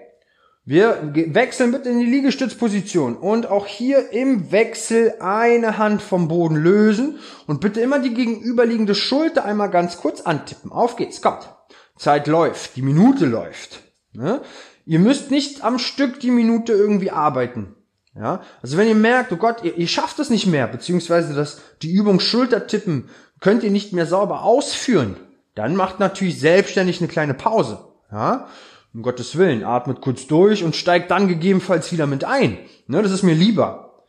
Wir 0.68 1.14
wechseln 1.14 1.72
bitte 1.72 1.88
in 1.88 1.98
die 1.98 2.04
Liegestützposition 2.04 3.16
und 3.16 3.46
auch 3.46 3.64
hier 3.64 4.12
im 4.12 4.52
Wechsel 4.52 5.14
eine 5.18 5.78
Hand 5.78 6.02
vom 6.02 6.28
Boden 6.28 6.56
lösen 6.56 7.18
und 7.46 7.62
bitte 7.62 7.80
immer 7.80 8.00
die 8.00 8.12
gegenüberliegende 8.12 8.94
Schulter 8.94 9.46
einmal 9.46 9.70
ganz 9.70 9.96
kurz 9.96 10.20
antippen. 10.20 10.70
Auf 10.70 10.96
geht's, 10.96 11.22
kommt. 11.22 11.48
Zeit 11.96 12.26
läuft, 12.26 12.76
die 12.76 12.82
Minute 12.82 13.24
läuft. 13.24 13.80
Ne? 14.12 14.42
Ihr 14.84 14.98
müsst 14.98 15.30
nicht 15.30 15.64
am 15.64 15.78
Stück 15.78 16.20
die 16.20 16.30
Minute 16.30 16.74
irgendwie 16.74 17.12
arbeiten. 17.12 17.74
Ja, 18.14 18.42
also 18.60 18.76
wenn 18.76 18.88
ihr 18.88 18.94
merkt, 18.94 19.32
oh 19.32 19.36
Gott, 19.36 19.64
ihr, 19.64 19.74
ihr 19.78 19.88
schafft 19.88 20.18
es 20.18 20.28
nicht 20.28 20.46
mehr, 20.46 20.66
beziehungsweise 20.66 21.32
das, 21.32 21.62
die 21.80 21.92
Übung 21.92 22.20
Schultertippen 22.20 23.08
könnt 23.40 23.62
ihr 23.62 23.70
nicht 23.70 23.94
mehr 23.94 24.04
sauber 24.04 24.42
ausführen, 24.42 25.16
dann 25.54 25.76
macht 25.76 25.98
natürlich 25.98 26.38
selbstständig 26.38 27.00
eine 27.00 27.08
kleine 27.08 27.32
Pause. 27.32 27.86
Ja, 28.12 28.48
um 28.94 29.02
Gottes 29.02 29.36
Willen, 29.36 29.64
atmet 29.64 30.00
kurz 30.00 30.26
durch 30.26 30.64
und 30.64 30.76
steigt 30.76 31.10
dann 31.10 31.28
gegebenenfalls 31.28 31.92
wieder 31.92 32.06
mit 32.06 32.24
ein. 32.24 32.58
Ne, 32.86 33.02
das 33.02 33.12
ist 33.12 33.22
mir 33.22 33.34
lieber, 33.34 34.04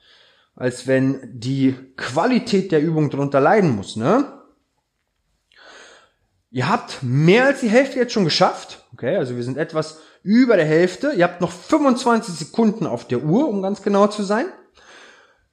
als 0.55 0.87
wenn 0.87 1.19
die 1.33 1.75
Qualität 1.97 2.71
der 2.71 2.81
Übung 2.81 3.09
darunter 3.09 3.39
leiden 3.39 3.75
muss. 3.75 3.95
Ne? 3.95 4.25
Ihr 6.51 6.67
habt 6.67 7.03
mehr 7.03 7.45
als 7.45 7.59
die 7.59 7.69
Hälfte 7.69 7.99
jetzt 7.99 8.13
schon 8.13 8.23
geschafft. 8.23 8.85
Okay, 8.93 9.15
also 9.15 9.35
wir 9.35 9.43
sind 9.43 9.57
etwas 9.57 9.99
über 10.23 10.55
der 10.55 10.65
Hälfte. 10.65 11.11
Ihr 11.11 11.23
habt 11.23 11.41
noch 11.41 11.51
25 11.51 12.33
Sekunden 12.33 12.87
auf 12.87 13.07
der 13.07 13.23
Uhr, 13.23 13.47
um 13.47 13.61
ganz 13.61 13.81
genau 13.81 14.07
zu 14.07 14.23
sein. 14.23 14.45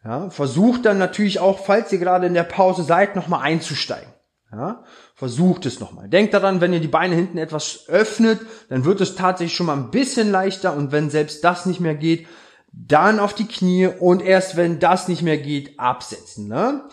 Ja, 0.04 0.30
versucht 0.30 0.86
dann 0.86 0.98
natürlich 0.98 1.40
auch, 1.40 1.58
falls 1.58 1.92
ihr 1.92 1.98
gerade 1.98 2.26
in 2.26 2.34
der 2.34 2.44
Pause 2.44 2.84
seid, 2.84 3.16
nochmal 3.16 3.42
einzusteigen. 3.42 4.08
Ja, 4.52 4.84
versucht 5.16 5.64
es 5.64 5.80
nochmal. 5.80 6.08
Denkt 6.08 6.34
daran, 6.34 6.60
wenn 6.60 6.74
ihr 6.74 6.80
die 6.80 6.88
Beine 6.88 7.16
hinten 7.16 7.38
etwas 7.38 7.88
öffnet, 7.88 8.40
dann 8.68 8.84
wird 8.84 9.00
es 9.00 9.16
tatsächlich 9.16 9.56
schon 9.56 9.66
mal 9.66 9.76
ein 9.76 9.90
bisschen 9.90 10.30
leichter 10.30 10.76
und 10.76 10.92
wenn 10.92 11.10
selbst 11.10 11.42
das 11.42 11.64
nicht 11.64 11.80
mehr 11.80 11.94
geht, 11.94 12.28
dann 12.70 13.18
auf 13.18 13.32
die 13.32 13.48
Knie 13.48 13.86
und 13.86 14.22
erst 14.22 14.56
wenn 14.56 14.78
das 14.78 15.08
nicht 15.08 15.22
mehr 15.22 15.38
geht, 15.38 15.80
absetzen. 15.80 16.48
Ne? 16.48 16.84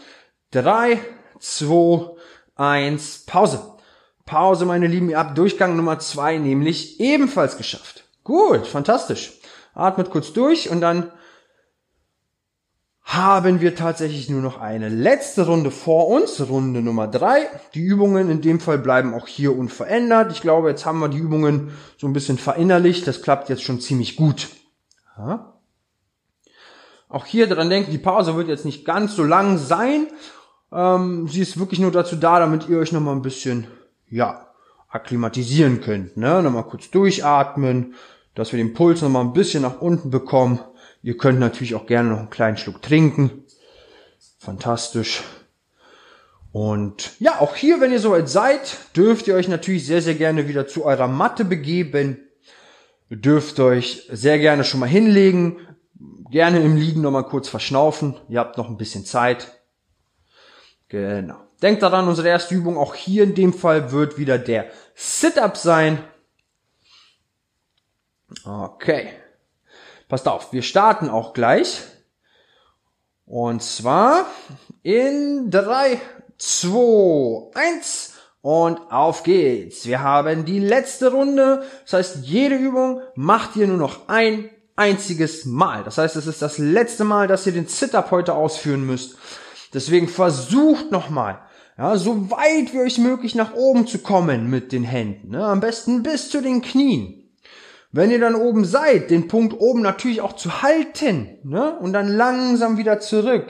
Drei, 0.51 0.99
zwei, 1.39 2.11
eins, 2.55 3.25
Pause. 3.25 3.61
Pause, 4.25 4.65
meine 4.65 4.87
Lieben, 4.87 5.09
ihr 5.09 5.19
habt 5.19 5.37
Durchgang 5.37 5.75
Nummer 5.75 5.99
zwei 5.99 6.37
nämlich 6.37 7.01
ebenfalls 7.01 7.57
geschafft. 7.57 8.05
Gut, 8.23 8.65
fantastisch. 8.65 9.33
Atmet 9.73 10.11
kurz 10.11 10.31
durch 10.31 10.69
und 10.69 10.79
dann 10.79 11.11
haben 13.03 13.59
wir 13.59 13.75
tatsächlich 13.75 14.29
nur 14.29 14.41
noch 14.41 14.59
eine 14.59 14.87
letzte 14.87 15.45
Runde 15.45 15.71
vor 15.71 16.07
uns, 16.07 16.47
Runde 16.47 16.81
Nummer 16.81 17.07
drei. 17.07 17.49
Die 17.73 17.81
Übungen 17.81 18.29
in 18.29 18.41
dem 18.41 18.59
Fall 18.59 18.77
bleiben 18.77 19.13
auch 19.13 19.27
hier 19.27 19.57
unverändert. 19.57 20.31
Ich 20.31 20.41
glaube, 20.41 20.69
jetzt 20.69 20.85
haben 20.85 20.99
wir 20.99 21.09
die 21.09 21.17
Übungen 21.17 21.71
so 21.97 22.07
ein 22.07 22.13
bisschen 22.13 22.37
verinnerlicht. 22.37 23.05
Das 23.05 23.21
klappt 23.21 23.49
jetzt 23.49 23.63
schon 23.63 23.81
ziemlich 23.81 24.15
gut. 24.15 24.47
Ja. 25.17 25.53
Auch 27.09 27.25
hier 27.25 27.47
dran 27.47 27.69
denken, 27.69 27.91
die 27.91 27.97
Pause 27.97 28.35
wird 28.35 28.47
jetzt 28.47 28.65
nicht 28.65 28.85
ganz 28.85 29.15
so 29.15 29.23
lang 29.23 29.57
sein. 29.57 30.07
Ähm, 30.71 31.27
sie 31.27 31.41
ist 31.41 31.59
wirklich 31.59 31.79
nur 31.79 31.91
dazu 31.91 32.15
da, 32.15 32.39
damit 32.39 32.69
ihr 32.69 32.79
euch 32.79 32.91
noch 32.91 33.01
mal 33.01 33.11
ein 33.11 33.21
bisschen 33.21 33.67
ja, 34.09 34.47
akklimatisieren 34.89 35.81
könnt. 35.81 36.17
Ne? 36.17 36.41
Nochmal 36.41 36.63
kurz 36.63 36.89
durchatmen, 36.89 37.93
dass 38.33 38.51
wir 38.51 38.57
den 38.57 38.73
Puls 38.73 39.01
nochmal 39.01 39.25
ein 39.25 39.33
bisschen 39.33 39.61
nach 39.61 39.81
unten 39.81 40.09
bekommen. 40.09 40.59
Ihr 41.03 41.17
könnt 41.17 41.39
natürlich 41.39 41.75
auch 41.75 41.85
gerne 41.85 42.09
noch 42.09 42.19
einen 42.19 42.29
kleinen 42.29 42.57
Schluck 42.57 42.81
trinken. 42.81 43.43
Fantastisch. 44.39 45.21
Und 46.53 47.11
ja, 47.19 47.39
auch 47.39 47.55
hier, 47.55 47.81
wenn 47.81 47.91
ihr 47.91 47.99
soweit 47.99 48.29
seid, 48.29 48.77
dürft 48.95 49.27
ihr 49.27 49.35
euch 49.35 49.49
natürlich 49.49 49.85
sehr, 49.85 50.01
sehr 50.01 50.15
gerne 50.15 50.47
wieder 50.47 50.65
zu 50.65 50.85
eurer 50.85 51.09
Matte 51.09 51.43
begeben. 51.43 52.19
Ihr 53.09 53.17
dürft 53.17 53.59
euch 53.59 54.07
sehr 54.11 54.39
gerne 54.39 54.63
schon 54.63 54.79
mal 54.79 54.89
hinlegen. 54.89 55.59
Gerne 56.31 56.63
im 56.63 56.77
Liegen 56.77 57.01
nochmal 57.01 57.25
kurz 57.25 57.49
verschnaufen. 57.49 58.15
Ihr 58.29 58.39
habt 58.39 58.57
noch 58.57 58.69
ein 58.69 58.77
bisschen 58.77 59.05
Zeit. 59.05 59.51
Genau. 60.87 61.35
Denkt 61.61 61.83
daran, 61.83 62.07
unsere 62.07 62.29
erste 62.29 62.55
Übung 62.55 62.77
auch 62.77 62.95
hier 62.95 63.23
in 63.23 63.35
dem 63.35 63.53
Fall 63.53 63.91
wird 63.91 64.17
wieder 64.17 64.37
der 64.37 64.69
Sit-Up 64.95 65.57
sein. 65.57 65.99
Okay. 68.45 69.09
Passt 70.13 70.27
auf, 70.27 70.53
wir 70.53 70.61
starten 70.61 71.09
auch 71.09 71.33
gleich. 71.33 71.81
Und 73.25 73.63
zwar 73.63 74.27
in 74.83 75.49
drei, 75.49 75.99
zwei, 76.37 77.49
eins 77.55 78.13
und 78.43 78.77
auf 78.91 79.23
geht's. 79.23 79.87
Wir 79.87 80.03
haben 80.03 80.45
die 80.45 80.59
letzte 80.59 81.11
Runde. 81.11 81.63
Das 81.81 81.93
heißt, 81.93 82.17
jede 82.25 82.53
Übung 82.53 83.01
macht 83.15 83.55
ihr 83.55 83.65
nur 83.65 83.77
noch 83.77 84.07
ein 84.07 84.51
einziges 84.75 85.45
Mal. 85.45 85.83
Das 85.83 85.97
heißt, 85.97 86.15
es 86.15 86.27
ist 86.27 86.43
das 86.43 86.59
letzte 86.59 87.05
Mal, 87.05 87.27
dass 87.27 87.47
ihr 87.47 87.53
den 87.53 87.65
Sit-Up 87.65 88.11
heute 88.11 88.35
ausführen 88.35 88.85
müsst. 88.85 89.17
Deswegen 89.73 90.07
versucht 90.07 90.91
nochmal, 90.91 91.39
ja, 91.75 91.97
so 91.97 92.29
weit 92.29 92.71
wie 92.71 92.81
euch 92.81 92.99
möglich 92.99 93.33
nach 93.33 93.55
oben 93.55 93.87
zu 93.87 93.97
kommen 93.97 94.47
mit 94.47 94.73
den 94.73 94.83
Händen. 94.83 95.29
Ne? 95.29 95.43
Am 95.43 95.59
besten 95.59 96.03
bis 96.03 96.29
zu 96.29 96.39
den 96.39 96.61
Knien. 96.61 97.22
Wenn 97.95 98.09
ihr 98.09 98.19
dann 98.19 98.33
oben 98.33 98.65
seid, 98.65 99.11
den 99.11 99.27
Punkt 99.27 99.59
oben 99.59 99.83
natürlich 99.83 100.21
auch 100.21 100.33
zu 100.33 100.63
halten 100.63 101.37
ne? 101.43 101.77
und 101.79 101.93
dann 101.93 102.07
langsam 102.07 102.77
wieder 102.77 102.99
zurück. 102.99 103.45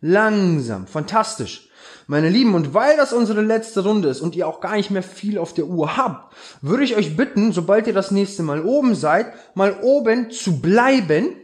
Langsam, 0.00 0.86
fantastisch. 0.86 1.68
Meine 2.06 2.28
Lieben, 2.28 2.54
und 2.54 2.72
weil 2.72 2.96
das 2.96 3.12
unsere 3.12 3.42
letzte 3.42 3.82
Runde 3.82 4.08
ist 4.08 4.20
und 4.20 4.36
ihr 4.36 4.46
auch 4.46 4.60
gar 4.60 4.76
nicht 4.76 4.92
mehr 4.92 5.02
viel 5.02 5.38
auf 5.38 5.54
der 5.54 5.66
Uhr 5.66 5.96
habt, 5.96 6.34
würde 6.62 6.84
ich 6.84 6.96
euch 6.96 7.16
bitten, 7.16 7.50
sobald 7.50 7.88
ihr 7.88 7.92
das 7.92 8.12
nächste 8.12 8.44
Mal 8.44 8.64
oben 8.64 8.94
seid, 8.94 9.32
mal 9.54 9.76
oben 9.82 10.30
zu 10.30 10.60
bleiben 10.60 11.34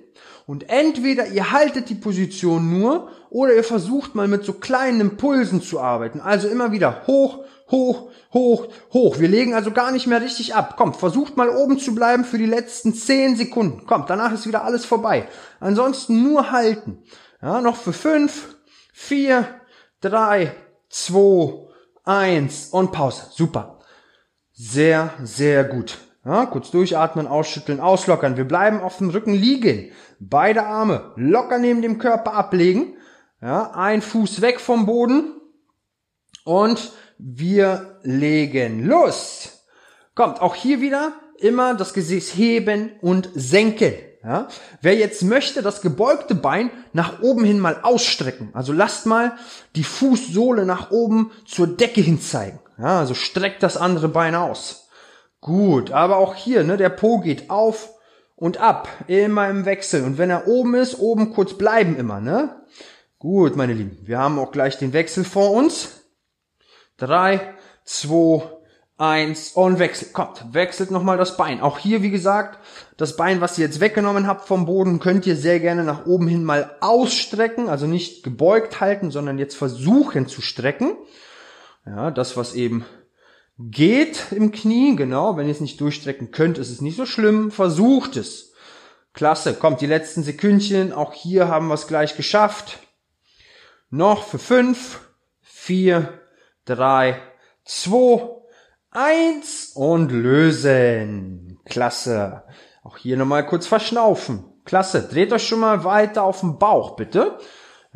und 0.46 0.70
entweder 0.70 1.26
ihr 1.26 1.50
haltet 1.50 1.88
die 1.88 1.96
Position 1.96 2.78
nur 2.78 3.10
oder 3.30 3.54
ihr 3.54 3.64
versucht 3.64 4.14
mal 4.14 4.28
mit 4.28 4.44
so 4.44 4.52
kleinen 4.52 5.00
Impulsen 5.00 5.60
zu 5.60 5.80
arbeiten. 5.80 6.20
Also 6.20 6.46
immer 6.46 6.70
wieder 6.70 7.02
hoch, 7.08 7.44
hoch, 7.68 8.10
hoch, 8.32 8.68
hoch. 8.92 9.18
Wir 9.18 9.26
legen 9.28 9.54
also 9.54 9.72
gar 9.72 9.90
nicht 9.90 10.06
mehr 10.06 10.22
richtig 10.22 10.54
ab. 10.54 10.76
Kommt, 10.76 10.96
versucht 10.96 11.36
mal 11.36 11.48
oben 11.48 11.80
zu 11.80 11.96
bleiben 11.96 12.24
für 12.24 12.38
die 12.38 12.46
letzten 12.46 12.94
10 12.94 13.34
Sekunden. 13.34 13.86
Kommt, 13.86 14.08
danach 14.08 14.32
ist 14.32 14.46
wieder 14.46 14.64
alles 14.64 14.84
vorbei. 14.84 15.28
Ansonsten 15.58 16.22
nur 16.22 16.52
halten. 16.52 17.02
Ja, 17.42 17.60
noch 17.60 17.76
für 17.76 17.92
5, 17.92 18.56
4, 18.92 19.48
3, 20.00 20.54
2, 20.88 21.66
1 22.04 22.68
und 22.68 22.92
Pause. 22.92 23.24
Super. 23.30 23.80
Sehr, 24.52 25.12
sehr 25.24 25.64
gut. 25.64 25.98
Ja, 26.26 26.44
kurz 26.46 26.72
durchatmen, 26.72 27.28
ausschütteln, 27.28 27.78
auslockern. 27.78 28.36
Wir 28.36 28.48
bleiben 28.48 28.80
auf 28.80 28.98
dem 28.98 29.10
Rücken 29.10 29.32
liegen. 29.32 29.92
Beide 30.18 30.66
Arme 30.66 31.12
locker 31.14 31.58
neben 31.58 31.82
dem 31.82 31.98
Körper 31.98 32.34
ablegen. 32.34 32.96
Ja, 33.40 33.70
ein 33.74 34.02
Fuß 34.02 34.40
weg 34.40 34.58
vom 34.58 34.86
Boden 34.86 35.40
und 36.44 36.90
wir 37.18 38.00
legen 38.02 38.84
los. 38.84 39.62
Kommt, 40.16 40.42
auch 40.42 40.56
hier 40.56 40.80
wieder 40.80 41.12
immer 41.38 41.74
das 41.74 41.94
Gesäß 41.94 42.34
heben 42.34 42.90
und 43.02 43.30
senken. 43.34 43.94
Ja, 44.24 44.48
wer 44.80 44.96
jetzt 44.96 45.22
möchte, 45.22 45.62
das 45.62 45.80
gebeugte 45.80 46.34
Bein 46.34 46.72
nach 46.92 47.22
oben 47.22 47.44
hin 47.44 47.60
mal 47.60 47.78
ausstrecken. 47.84 48.50
Also 48.52 48.72
lasst 48.72 49.06
mal 49.06 49.36
die 49.76 49.84
Fußsohle 49.84 50.66
nach 50.66 50.90
oben 50.90 51.30
zur 51.46 51.68
Decke 51.68 52.00
hin 52.00 52.20
zeigen. 52.20 52.58
Ja, 52.78 52.98
also 52.98 53.14
streckt 53.14 53.62
das 53.62 53.76
andere 53.76 54.08
Bein 54.08 54.34
aus. 54.34 54.85
Gut, 55.46 55.92
aber 55.92 56.16
auch 56.16 56.34
hier, 56.34 56.64
ne, 56.64 56.76
der 56.76 56.88
Po 56.88 57.20
geht 57.20 57.50
auf 57.50 57.90
und 58.34 58.58
ab, 58.58 58.88
immer 59.06 59.48
im 59.48 59.64
Wechsel. 59.64 60.02
Und 60.02 60.18
wenn 60.18 60.28
er 60.28 60.48
oben 60.48 60.74
ist, 60.74 60.98
oben 60.98 61.32
kurz 61.32 61.54
bleiben 61.54 61.96
immer, 61.96 62.20
ne? 62.20 62.66
Gut, 63.20 63.54
meine 63.54 63.72
Lieben, 63.72 63.96
wir 64.02 64.18
haben 64.18 64.40
auch 64.40 64.50
gleich 64.50 64.76
den 64.76 64.92
Wechsel 64.92 65.22
vor 65.22 65.52
uns. 65.52 66.02
Drei, 66.96 67.54
zwei, 67.84 68.42
eins 68.98 69.52
und 69.52 69.78
Wechsel. 69.78 70.08
Kommt, 70.12 70.52
wechselt 70.52 70.90
nochmal 70.90 71.16
das 71.16 71.36
Bein. 71.36 71.60
Auch 71.60 71.78
hier, 71.78 72.02
wie 72.02 72.10
gesagt, 72.10 72.58
das 72.96 73.14
Bein, 73.16 73.40
was 73.40 73.56
ihr 73.56 73.66
jetzt 73.66 73.78
weggenommen 73.78 74.26
habt 74.26 74.48
vom 74.48 74.66
Boden, 74.66 74.98
könnt 74.98 75.28
ihr 75.28 75.36
sehr 75.36 75.60
gerne 75.60 75.84
nach 75.84 76.06
oben 76.06 76.26
hin 76.26 76.42
mal 76.42 76.74
ausstrecken. 76.80 77.68
Also 77.68 77.86
nicht 77.86 78.24
gebeugt 78.24 78.80
halten, 78.80 79.12
sondern 79.12 79.38
jetzt 79.38 79.54
versuchen 79.54 80.26
zu 80.26 80.42
strecken. 80.42 80.96
Ja, 81.86 82.10
das, 82.10 82.36
was 82.36 82.54
eben 82.54 82.84
geht 83.58 84.32
im 84.32 84.52
Knie, 84.52 84.96
genau. 84.96 85.36
Wenn 85.36 85.46
ihr 85.46 85.52
es 85.52 85.60
nicht 85.60 85.80
durchstrecken 85.80 86.30
könnt, 86.30 86.58
ist 86.58 86.70
es 86.70 86.80
nicht 86.80 86.96
so 86.96 87.06
schlimm. 87.06 87.50
Versucht 87.50 88.16
es. 88.16 88.52
Klasse, 89.12 89.54
kommt 89.54 89.80
die 89.80 89.86
letzten 89.86 90.22
Sekündchen. 90.22 90.92
Auch 90.92 91.12
hier 91.12 91.48
haben 91.48 91.68
wir 91.68 91.74
es 91.74 91.86
gleich 91.86 92.16
geschafft. 92.16 92.80
Noch 93.88 94.24
für 94.24 94.38
fünf, 94.38 95.00
vier, 95.40 96.20
drei, 96.64 97.20
zwei, 97.64 98.28
eins 98.90 99.72
und 99.74 100.10
lösen. 100.10 101.58
Klasse. 101.64 102.44
Auch 102.82 102.98
hier 102.98 103.16
nochmal 103.16 103.46
kurz 103.46 103.66
verschnaufen. 103.66 104.44
Klasse. 104.64 105.08
Dreht 105.08 105.32
euch 105.32 105.46
schon 105.46 105.60
mal 105.60 105.84
weiter 105.84 106.24
auf 106.24 106.40
den 106.40 106.58
Bauch, 106.58 106.96
bitte. 106.96 107.38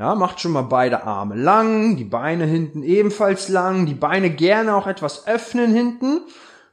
Ja, 0.01 0.15
macht 0.15 0.41
schon 0.41 0.53
mal 0.53 0.63
beide 0.63 1.05
Arme 1.05 1.35
lang, 1.35 1.97
die 1.97 2.05
Beine 2.05 2.47
hinten 2.47 2.83
ebenfalls 2.83 3.51
lang, 3.51 3.85
die 3.85 3.93
Beine 3.93 4.31
gerne 4.31 4.75
auch 4.75 4.87
etwas 4.87 5.27
öffnen 5.27 5.75
hinten. 5.75 6.23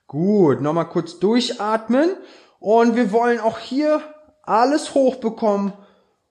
Gut, 0.08 0.62
nochmal 0.62 0.88
kurz 0.88 1.20
durchatmen. 1.20 2.10
Und 2.60 2.96
wir 2.96 3.12
wollen 3.12 3.42
auch 3.42 3.60
hier 3.60 4.00
alles 4.44 4.94
hochbekommen, 4.94 5.74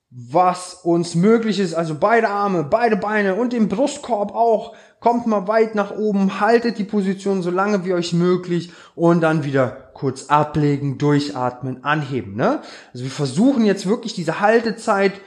was 0.09 0.73
uns 0.85 1.15
möglich 1.15 1.61
ist. 1.61 1.75
Also 1.75 1.97
beide 2.01 2.31
Arme, 2.31 2.65
beide 2.65 2.97
Beine 2.97 3.35
und 3.35 3.53
den 3.53 3.69
Brustkorb 3.69 4.35
auch. 4.35 4.75
Kommt 4.99 5.27
mal 5.27 5.47
weit 5.47 5.75
nach 5.75 5.91
oben, 5.91 6.41
haltet 6.41 6.79
die 6.79 6.85
Position 6.85 7.43
so 7.43 7.51
lange 7.51 7.85
wie 7.85 7.93
euch 7.93 8.15
möglich 8.15 8.73
und 8.95 9.21
dann 9.21 9.45
wieder 9.45 9.91
kurz 9.93 10.31
ablegen, 10.31 10.97
durchatmen, 10.97 11.85
anheben. 11.85 12.37
Ne? 12.37 12.63
Also 12.95 13.05
wir 13.05 13.11
versuchen 13.11 13.67
jetzt 13.67 13.87
wirklich 13.87 14.15
diese 14.15 14.41
Haltezeit 14.41 15.21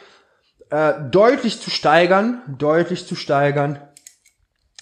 äh, 0.70 0.94
deutlich 1.10 1.62
zu 1.62 1.70
steigern, 1.70 2.42
deutlich 2.48 3.08
zu 3.08 3.16
steigern. 3.16 3.80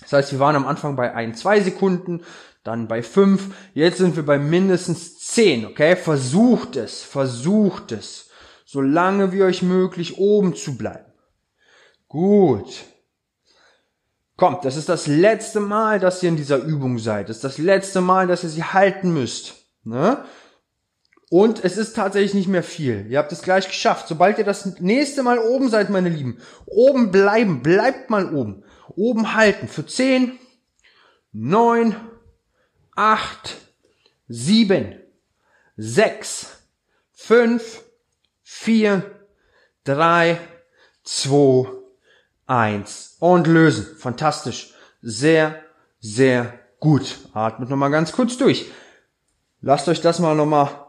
Das 0.01 0.13
heißt, 0.13 0.31
wir 0.31 0.39
waren 0.39 0.55
am 0.55 0.67
Anfang 0.67 0.95
bei 0.95 1.13
ein, 1.13 1.35
zwei 1.35 1.59
Sekunden, 1.59 2.23
dann 2.63 2.87
bei 2.87 3.01
fünf, 3.01 3.55
jetzt 3.73 3.97
sind 3.97 4.15
wir 4.15 4.25
bei 4.25 4.37
mindestens 4.37 5.17
zehn, 5.19 5.65
okay? 5.65 5.95
Versucht 5.95 6.75
es, 6.75 7.01
versucht 7.01 7.93
es, 7.93 8.29
so 8.65 8.81
lange 8.81 9.31
wie 9.31 9.43
euch 9.43 9.61
möglich 9.61 10.17
oben 10.17 10.55
zu 10.55 10.77
bleiben. 10.77 11.05
Gut. 12.09 12.83
Kommt, 14.35 14.65
das 14.65 14.75
ist 14.75 14.89
das 14.89 15.07
letzte 15.07 15.59
Mal, 15.59 15.99
dass 15.99 16.21
ihr 16.21 16.29
in 16.29 16.35
dieser 16.35 16.57
Übung 16.57 16.99
seid. 16.99 17.29
Das 17.29 17.37
ist 17.37 17.43
das 17.43 17.57
letzte 17.57 18.01
Mal, 18.01 18.27
dass 18.27 18.43
ihr 18.43 18.49
sie 18.49 18.63
halten 18.63 19.13
müsst. 19.13 19.55
Ne? 19.83 20.23
Und 21.29 21.63
es 21.63 21.77
ist 21.77 21.95
tatsächlich 21.95 22.33
nicht 22.33 22.47
mehr 22.47 22.63
viel. 22.63 23.05
Ihr 23.09 23.17
habt 23.17 23.31
es 23.33 23.41
gleich 23.41 23.67
geschafft. 23.67 24.07
Sobald 24.07 24.37
ihr 24.37 24.45
das 24.45 24.79
nächste 24.79 25.23
Mal 25.23 25.39
oben 25.39 25.69
seid, 25.69 25.89
meine 25.89 26.09
Lieben, 26.09 26.39
oben 26.65 27.11
bleiben, 27.11 27.61
bleibt 27.61 28.09
mal 28.09 28.33
oben. 28.33 28.63
Oben 28.95 29.33
halten 29.35 29.67
für 29.67 29.85
10, 29.85 30.39
9, 31.33 31.95
8, 32.95 33.57
7, 34.29 34.95
6, 35.75 36.47
5, 37.11 37.83
4, 38.43 39.03
3, 39.83 40.39
2, 41.03 41.67
1 42.45 43.17
und 43.19 43.47
lösen. 43.47 43.85
Fantastisch. 43.97 44.73
Sehr, 45.01 45.61
sehr 45.99 46.57
gut. 46.79 47.17
Atmet 47.33 47.69
nochmal 47.69 47.91
ganz 47.91 48.13
kurz 48.13 48.37
durch. 48.37 48.71
Lasst 49.59 49.89
euch 49.89 49.99
das 49.99 50.19
mal 50.19 50.33
nochmal 50.33 50.86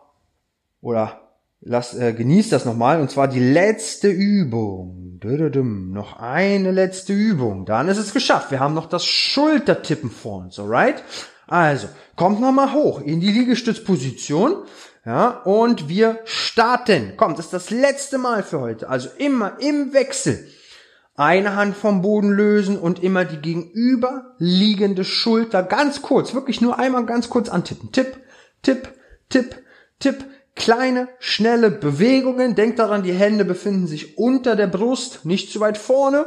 oder 0.80 1.28
lasst, 1.60 1.98
äh, 1.98 2.12
genießt 2.12 2.52
das 2.52 2.64
nochmal, 2.64 3.00
und 3.00 3.10
zwar 3.10 3.28
die 3.28 3.40
letzte 3.40 4.08
Übung. 4.08 5.18
Dödödüm. 5.20 5.92
Noch 5.92 6.18
eine 6.20 6.70
letzte 6.70 7.12
Übung. 7.12 7.66
Dann 7.66 7.88
ist 7.88 7.98
es 7.98 8.12
geschafft. 8.12 8.50
Wir 8.50 8.60
haben 8.60 8.74
noch 8.74 8.86
das 8.86 9.04
Schultertippen 9.04 10.10
vor 10.10 10.42
uns, 10.42 10.58
alright? 10.58 11.02
Also, 11.48 11.88
kommt 12.14 12.40
nochmal 12.40 12.72
hoch 12.72 13.00
in 13.00 13.20
die 13.20 13.32
Liegestützposition. 13.32 14.64
Ja, 15.04 15.28
und 15.44 15.88
wir 15.88 16.20
starten. 16.24 17.16
Kommt, 17.16 17.38
das 17.38 17.46
ist 17.46 17.54
das 17.54 17.70
letzte 17.70 18.18
Mal 18.18 18.42
für 18.42 18.60
heute. 18.60 18.88
Also 18.88 19.08
immer 19.16 19.58
im 19.58 19.94
Wechsel. 19.94 20.46
Eine 21.14 21.56
Hand 21.56 21.76
vom 21.76 22.02
Boden 22.02 22.30
lösen 22.30 22.78
und 22.78 23.02
immer 23.02 23.24
die 23.24 23.38
gegenüberliegende 23.38 25.04
Schulter 25.04 25.62
ganz 25.62 26.02
kurz, 26.02 26.34
wirklich 26.34 26.60
nur 26.60 26.78
einmal 26.78 27.06
ganz 27.06 27.28
kurz 27.28 27.48
antippen. 27.48 27.90
Tipp, 27.90 28.20
tipp, 28.62 28.92
tipp, 29.28 29.56
tipp 29.98 30.24
kleine, 30.58 31.08
schnelle 31.18 31.70
Bewegungen. 31.70 32.54
Denkt 32.54 32.78
daran, 32.78 33.02
die 33.02 33.12
Hände 33.12 33.44
befinden 33.44 33.86
sich 33.86 34.18
unter 34.18 34.56
der 34.56 34.66
Brust, 34.66 35.24
nicht 35.24 35.50
zu 35.50 35.60
weit 35.60 35.78
vorne. 35.78 36.26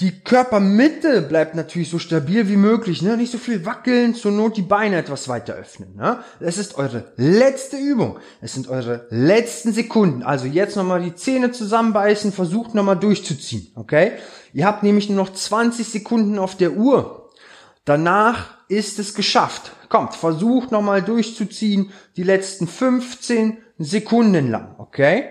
Die 0.00 0.20
Körpermitte 0.20 1.22
bleibt 1.22 1.56
natürlich 1.56 1.90
so 1.90 1.98
stabil 1.98 2.48
wie 2.48 2.56
möglich, 2.56 3.02
ne? 3.02 3.16
nicht 3.16 3.32
so 3.32 3.38
viel 3.38 3.66
wackeln, 3.66 4.14
zur 4.14 4.30
Not 4.30 4.56
die 4.56 4.62
Beine 4.62 4.96
etwas 4.96 5.26
weiter 5.26 5.54
öffnen. 5.54 5.96
Ne? 5.96 6.22
Es 6.38 6.56
ist 6.56 6.78
eure 6.78 7.12
letzte 7.16 7.78
Übung, 7.78 8.20
es 8.40 8.54
sind 8.54 8.68
eure 8.68 9.08
letzten 9.10 9.72
Sekunden. 9.72 10.22
Also 10.22 10.46
jetzt 10.46 10.76
nochmal 10.76 11.02
die 11.02 11.16
Zähne 11.16 11.50
zusammenbeißen, 11.50 12.30
versucht 12.30 12.76
nochmal 12.76 12.96
durchzuziehen, 12.96 13.72
okay? 13.74 14.12
Ihr 14.52 14.66
habt 14.66 14.84
nämlich 14.84 15.08
nur 15.08 15.16
noch 15.16 15.32
20 15.32 15.88
Sekunden 15.88 16.38
auf 16.38 16.56
der 16.56 16.74
Uhr. 16.74 17.30
Danach 17.84 18.57
ist 18.68 18.98
es 18.98 19.14
geschafft. 19.14 19.72
Kommt, 19.88 20.14
versucht 20.14 20.70
nochmal 20.70 21.02
durchzuziehen, 21.02 21.92
die 22.16 22.22
letzten 22.22 22.68
15 22.68 23.58
Sekunden 23.78 24.50
lang, 24.50 24.74
okay? 24.78 25.30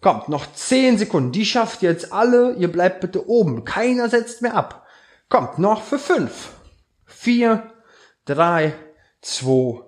Kommt, 0.00 0.28
noch 0.28 0.52
10 0.52 0.98
Sekunden, 0.98 1.32
die 1.32 1.44
schafft 1.44 1.82
ihr 1.82 1.90
jetzt 1.90 2.12
alle, 2.12 2.54
ihr 2.54 2.70
bleibt 2.70 3.00
bitte 3.00 3.28
oben, 3.28 3.64
keiner 3.64 4.08
setzt 4.08 4.42
mehr 4.42 4.54
ab. 4.54 4.86
Kommt, 5.28 5.58
noch 5.58 5.82
für 5.82 5.98
5, 5.98 6.50
4, 7.06 7.72
3, 8.26 8.74
2, 9.20 9.82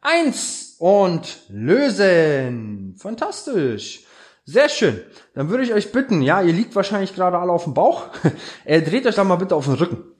1 0.00 0.76
und 0.78 1.38
lösen. 1.48 2.94
Fantastisch. 2.98 4.04
Sehr 4.44 4.70
schön. 4.70 5.02
Dann 5.34 5.50
würde 5.50 5.64
ich 5.64 5.74
euch 5.74 5.92
bitten, 5.92 6.22
ja, 6.22 6.40
ihr 6.40 6.54
liegt 6.54 6.74
wahrscheinlich 6.74 7.14
gerade 7.14 7.38
alle 7.38 7.52
auf 7.52 7.64
dem 7.64 7.74
Bauch. 7.74 8.06
dreht 8.64 9.06
euch 9.06 9.14
doch 9.14 9.24
mal 9.24 9.36
bitte 9.36 9.54
auf 9.54 9.66
den 9.66 9.74
Rücken. 9.74 10.17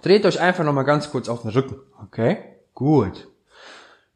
Dreht 0.00 0.24
euch 0.24 0.40
einfach 0.40 0.64
nochmal 0.64 0.84
ganz 0.84 1.10
kurz 1.10 1.28
auf 1.28 1.42
den 1.42 1.50
Rücken. 1.50 1.76
Okay? 2.02 2.38
Gut. 2.74 3.28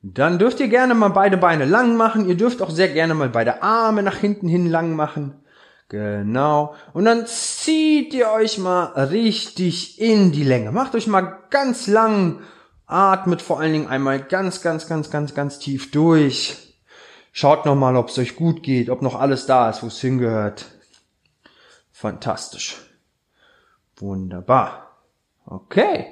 Dann 0.02 0.38
dürft 0.38 0.60
ihr 0.60 0.68
gerne 0.68 0.94
mal 0.94 1.08
beide 1.08 1.36
Beine 1.36 1.64
lang 1.64 1.96
machen. 1.96 2.28
Ihr 2.28 2.36
dürft 2.36 2.62
auch 2.62 2.70
sehr 2.70 2.88
gerne 2.88 3.14
mal 3.14 3.28
beide 3.28 3.62
Arme 3.62 4.02
nach 4.02 4.16
hinten 4.16 4.48
hin 4.48 4.66
lang 4.70 4.94
machen. 4.94 5.42
Genau. 5.88 6.74
Und 6.92 7.04
dann 7.04 7.26
zieht 7.26 8.12
ihr 8.14 8.30
euch 8.30 8.58
mal 8.58 8.86
richtig 9.06 10.00
in 10.00 10.32
die 10.32 10.44
Länge. 10.44 10.72
Macht 10.72 10.94
euch 10.94 11.06
mal 11.06 11.38
ganz 11.50 11.86
lang. 11.86 12.40
Atmet 12.86 13.42
vor 13.42 13.60
allen 13.60 13.72
Dingen 13.72 13.88
einmal 13.88 14.20
ganz, 14.20 14.62
ganz, 14.62 14.86
ganz, 14.86 15.10
ganz, 15.10 15.34
ganz 15.34 15.58
tief 15.58 15.90
durch. 15.90 16.76
Schaut 17.32 17.66
nochmal, 17.66 17.96
ob 17.96 18.08
es 18.08 18.18
euch 18.18 18.36
gut 18.36 18.62
geht, 18.62 18.90
ob 18.90 19.02
noch 19.02 19.18
alles 19.18 19.46
da 19.46 19.68
ist, 19.68 19.82
wo 19.82 19.88
es 19.88 20.00
hingehört. 20.00 20.66
Fantastisch. 21.92 22.76
Wunderbar. 23.96 24.85
Okay. 25.46 26.06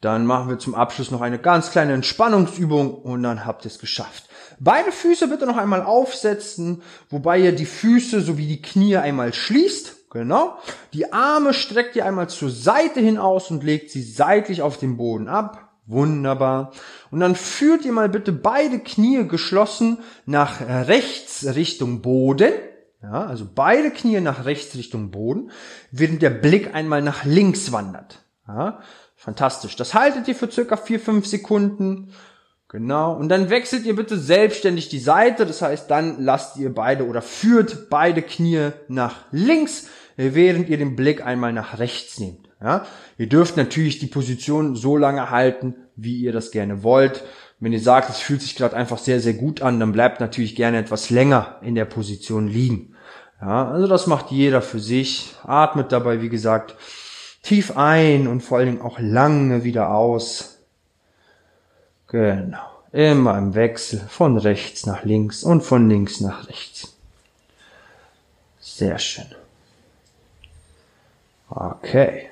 Dann 0.00 0.24
machen 0.24 0.48
wir 0.48 0.58
zum 0.58 0.74
Abschluss 0.74 1.10
noch 1.10 1.20
eine 1.20 1.38
ganz 1.38 1.70
kleine 1.70 1.92
Entspannungsübung 1.92 2.94
und 2.94 3.22
dann 3.22 3.44
habt 3.44 3.66
ihr 3.66 3.70
es 3.70 3.78
geschafft. 3.78 4.30
Beide 4.58 4.92
Füße 4.92 5.28
bitte 5.28 5.46
noch 5.46 5.58
einmal 5.58 5.82
aufsetzen, 5.82 6.82
wobei 7.10 7.38
ihr 7.38 7.52
die 7.52 7.66
Füße 7.66 8.22
sowie 8.22 8.46
die 8.46 8.62
Knie 8.62 8.96
einmal 8.96 9.34
schließt. 9.34 10.10
Genau. 10.10 10.56
Die 10.92 11.12
Arme 11.12 11.54
streckt 11.54 11.96
ihr 11.96 12.04
einmal 12.04 12.28
zur 12.28 12.50
Seite 12.50 13.00
hin 13.00 13.18
aus 13.18 13.50
und 13.50 13.62
legt 13.62 13.90
sie 13.90 14.02
seitlich 14.02 14.62
auf 14.62 14.76
den 14.76 14.96
Boden 14.96 15.28
ab. 15.28 15.68
Wunderbar. 15.86 16.72
Und 17.10 17.20
dann 17.20 17.34
führt 17.34 17.84
ihr 17.84 17.92
mal 17.92 18.08
bitte 18.08 18.32
beide 18.32 18.78
Knie 18.80 19.26
geschlossen 19.28 19.98
nach 20.24 20.60
rechts 20.60 21.44
Richtung 21.54 22.00
Boden. 22.00 22.52
Ja, 23.02 23.26
also 23.26 23.46
beide 23.52 23.90
Knie 23.90 24.20
nach 24.20 24.44
rechts 24.44 24.76
Richtung 24.76 25.10
Boden, 25.10 25.50
während 25.90 26.22
der 26.22 26.30
Blick 26.30 26.74
einmal 26.74 27.02
nach 27.02 27.24
links 27.24 27.72
wandert. 27.72 28.24
Ja, 28.56 28.80
fantastisch. 29.16 29.76
Das 29.76 29.94
haltet 29.94 30.26
ihr 30.28 30.34
für 30.34 30.50
circa 30.50 30.74
4-5 30.74 31.24
Sekunden. 31.24 32.12
Genau. 32.68 33.14
Und 33.14 33.28
dann 33.28 33.50
wechselt 33.50 33.84
ihr 33.84 33.96
bitte 33.96 34.18
selbstständig 34.18 34.88
die 34.88 35.00
Seite. 35.00 35.46
Das 35.46 35.60
heißt, 35.62 35.90
dann 35.90 36.22
lasst 36.22 36.56
ihr 36.56 36.72
beide 36.72 37.06
oder 37.06 37.20
führt 37.20 37.90
beide 37.90 38.22
Knie 38.22 38.70
nach 38.88 39.16
links, 39.32 39.88
während 40.16 40.68
ihr 40.68 40.78
den 40.78 40.96
Blick 40.96 41.24
einmal 41.24 41.52
nach 41.52 41.78
rechts 41.78 42.18
nehmt. 42.18 42.48
Ja? 42.62 42.86
Ihr 43.18 43.28
dürft 43.28 43.56
natürlich 43.56 43.98
die 43.98 44.06
Position 44.06 44.76
so 44.76 44.96
lange 44.96 45.30
halten, 45.30 45.74
wie 45.96 46.18
ihr 46.20 46.32
das 46.32 46.50
gerne 46.50 46.82
wollt. 46.82 47.24
Wenn 47.58 47.72
ihr 47.72 47.80
sagt, 47.80 48.08
es 48.08 48.20
fühlt 48.20 48.40
sich 48.40 48.56
gerade 48.56 48.76
einfach 48.76 48.98
sehr, 48.98 49.20
sehr 49.20 49.34
gut 49.34 49.62
an, 49.62 49.80
dann 49.80 49.92
bleibt 49.92 50.20
natürlich 50.20 50.56
gerne 50.56 50.78
etwas 50.78 51.10
länger 51.10 51.58
in 51.62 51.74
der 51.74 51.84
Position 51.84 52.48
liegen. 52.48 52.94
Ja, 53.40 53.70
also 53.70 53.86
das 53.86 54.06
macht 54.06 54.30
jeder 54.30 54.62
für 54.62 54.80
sich. 54.80 55.34
Atmet 55.42 55.92
dabei, 55.92 56.22
wie 56.22 56.28
gesagt, 56.28 56.76
tief 57.42 57.76
ein 57.76 58.26
und 58.28 58.42
vor 58.42 58.58
allen 58.58 58.66
Dingen 58.66 58.82
auch 58.82 58.98
lange 58.98 59.64
wieder 59.64 59.90
aus. 59.90 60.58
Genau. 62.08 62.58
Immer 62.92 63.38
im 63.38 63.54
Wechsel 63.54 64.00
von 64.08 64.36
rechts 64.36 64.84
nach 64.86 65.04
links 65.04 65.44
und 65.44 65.62
von 65.62 65.88
links 65.88 66.20
nach 66.20 66.48
rechts. 66.48 66.96
Sehr 68.58 68.98
schön. 68.98 69.26
Okay. 71.48 72.30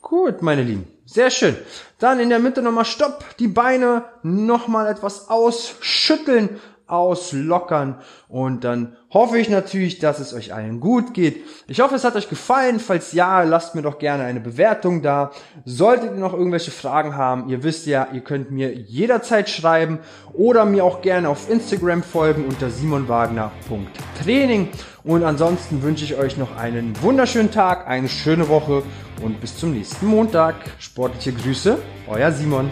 Gut, 0.00 0.42
meine 0.42 0.62
Lieben. 0.62 0.86
Sehr 1.06 1.30
schön. 1.30 1.56
Dann 1.98 2.20
in 2.20 2.30
der 2.30 2.38
Mitte 2.38 2.62
nochmal 2.62 2.84
Stopp. 2.84 3.36
Die 3.38 3.48
Beine 3.48 4.04
nochmal 4.22 4.86
etwas 4.86 5.28
ausschütteln 5.28 6.60
auslockern 6.92 7.96
und 8.28 8.64
dann 8.64 8.96
hoffe 9.10 9.38
ich 9.38 9.48
natürlich, 9.48 9.98
dass 9.98 10.20
es 10.20 10.34
euch 10.34 10.54
allen 10.54 10.80
gut 10.80 11.14
geht. 11.14 11.44
Ich 11.66 11.80
hoffe, 11.80 11.94
es 11.94 12.04
hat 12.04 12.16
euch 12.16 12.28
gefallen. 12.28 12.80
Falls 12.80 13.12
ja, 13.12 13.42
lasst 13.42 13.74
mir 13.74 13.82
doch 13.82 13.98
gerne 13.98 14.24
eine 14.24 14.40
Bewertung 14.40 15.02
da. 15.02 15.32
Solltet 15.64 16.12
ihr 16.12 16.18
noch 16.18 16.34
irgendwelche 16.34 16.70
Fragen 16.70 17.16
haben, 17.16 17.48
ihr 17.48 17.62
wisst 17.62 17.86
ja, 17.86 18.08
ihr 18.12 18.20
könnt 18.20 18.50
mir 18.50 18.74
jederzeit 18.74 19.48
schreiben 19.48 19.98
oder 20.34 20.64
mir 20.64 20.84
auch 20.84 21.02
gerne 21.02 21.28
auf 21.28 21.50
Instagram 21.50 22.02
folgen 22.02 22.44
unter 22.46 22.70
simonwagner.training. 22.70 24.68
Und 25.04 25.24
ansonsten 25.24 25.82
wünsche 25.82 26.04
ich 26.04 26.16
euch 26.16 26.36
noch 26.36 26.56
einen 26.56 27.00
wunderschönen 27.02 27.50
Tag, 27.50 27.88
eine 27.88 28.08
schöne 28.08 28.48
Woche 28.48 28.82
und 29.22 29.40
bis 29.40 29.56
zum 29.56 29.72
nächsten 29.72 30.06
Montag. 30.06 30.54
Sportliche 30.78 31.32
Grüße, 31.32 31.78
euer 32.06 32.30
Simon. 32.30 32.70